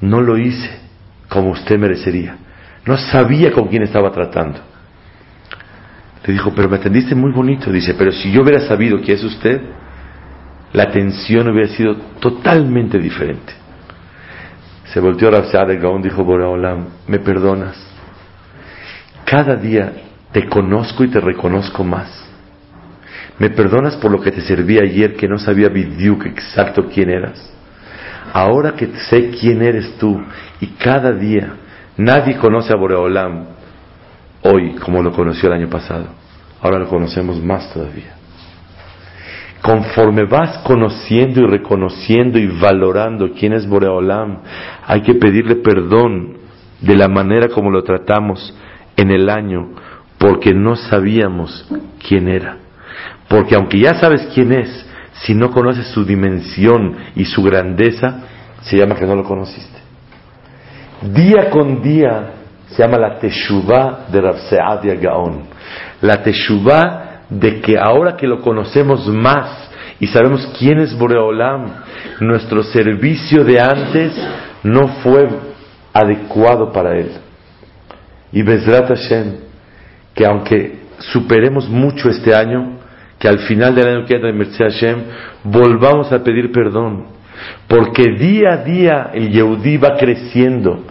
[0.00, 0.80] No lo hice
[1.28, 2.36] como usted merecería.
[2.84, 4.60] No sabía con quién estaba tratando.
[6.24, 7.70] Le dijo, pero me atendiste muy bonito.
[7.70, 9.60] Dice, pero si yo hubiera sabido que es usted,
[10.72, 13.52] la atención hubiera sido totalmente diferente.
[14.86, 17.76] Se volteó a de Gaón, dijo Boraholam, ¿me perdonas?
[19.24, 19.92] Cada día
[20.32, 22.24] te conozco y te reconozco más.
[23.38, 27.52] ¿Me perdonas por lo que te serví ayer que no sabía Bidyuk exacto quién eras?
[28.32, 30.20] Ahora que sé quién eres tú
[30.60, 31.54] y cada día
[31.96, 33.53] nadie conoce a Boreolam
[34.44, 36.06] hoy como lo conoció el año pasado,
[36.60, 38.14] ahora lo conocemos más todavía
[39.64, 44.40] conforme vas conociendo y reconociendo y valorando quién es Boreolam,
[44.86, 46.36] hay que pedirle perdón
[46.82, 48.54] de la manera como lo tratamos
[48.94, 49.70] en el año,
[50.18, 51.66] porque no sabíamos
[52.06, 52.58] quién era.
[53.26, 54.86] Porque aunque ya sabes quién es,
[55.22, 58.20] si no conoces su dimensión y su grandeza,
[58.64, 59.78] se llama que no lo conociste.
[61.00, 62.32] Día con día
[62.68, 65.42] se llama la Teshuvah de Rav Seadia Gaon.
[66.00, 71.66] La Teshuvah de que ahora que lo conocemos más y sabemos quién es Boreolam,
[72.20, 74.12] nuestro servicio de antes
[74.62, 75.28] no fue
[75.92, 77.12] adecuado para él.
[78.32, 79.36] Y Bezrat Hashem,
[80.14, 82.78] que aunque superemos mucho este año,
[83.18, 85.04] que al final del año que entra en Hashem,
[85.44, 87.06] volvamos a pedir perdón.
[87.68, 90.84] Porque día a día el Yehudí va creciendo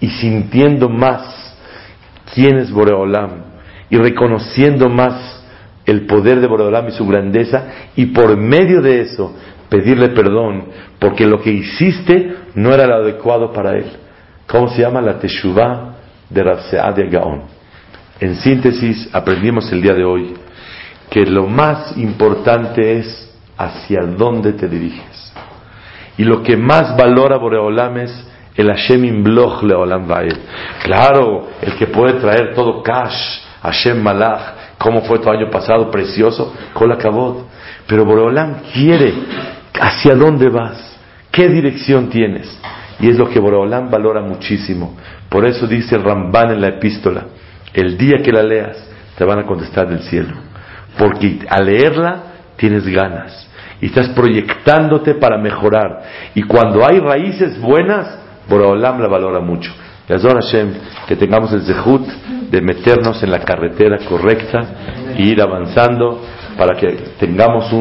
[0.00, 1.56] y sintiendo más
[2.34, 3.44] quién es Boreolam
[3.90, 5.44] y reconociendo más
[5.84, 9.34] el poder de Boreolam y su grandeza y por medio de eso
[9.68, 10.64] pedirle perdón
[10.98, 13.86] porque lo que hiciste no era lo adecuado para él.
[14.46, 15.00] ¿Cómo se llama?
[15.00, 15.96] La Teshuvah
[16.28, 17.42] de Rav de Gaon.
[18.20, 20.34] En síntesis, aprendimos el día de hoy
[21.08, 25.32] que lo más importante es hacia dónde te diriges.
[26.16, 28.29] Y lo que más valora Boreolam es
[28.60, 30.36] el Hashem Imbloch Leolam Vaed.
[30.82, 36.54] Claro, el que puede traer todo cash, Hashem Malach, como fue tu año pasado, precioso,
[36.72, 36.90] con.
[37.86, 39.12] Pero Boreolam quiere
[39.78, 40.98] hacia dónde vas,
[41.30, 42.58] qué dirección tienes.
[42.98, 44.96] Y es lo que Boreolam valora muchísimo.
[45.28, 47.26] Por eso dice el Ramban en la epístola,
[47.74, 48.76] el día que la leas,
[49.16, 50.34] te van a contestar del cielo.
[50.98, 52.22] Porque al leerla
[52.56, 53.48] tienes ganas
[53.80, 56.02] y estás proyectándote para mejorar.
[56.34, 58.19] Y cuando hay raíces buenas,
[58.50, 59.72] Boreolam la valora mucho.
[60.08, 60.72] Yazor Hashem,
[61.06, 62.04] que tengamos el zehut
[62.50, 66.20] de meternos en la carretera correcta e ir avanzando
[66.58, 66.88] para que
[67.20, 67.78] tengamos un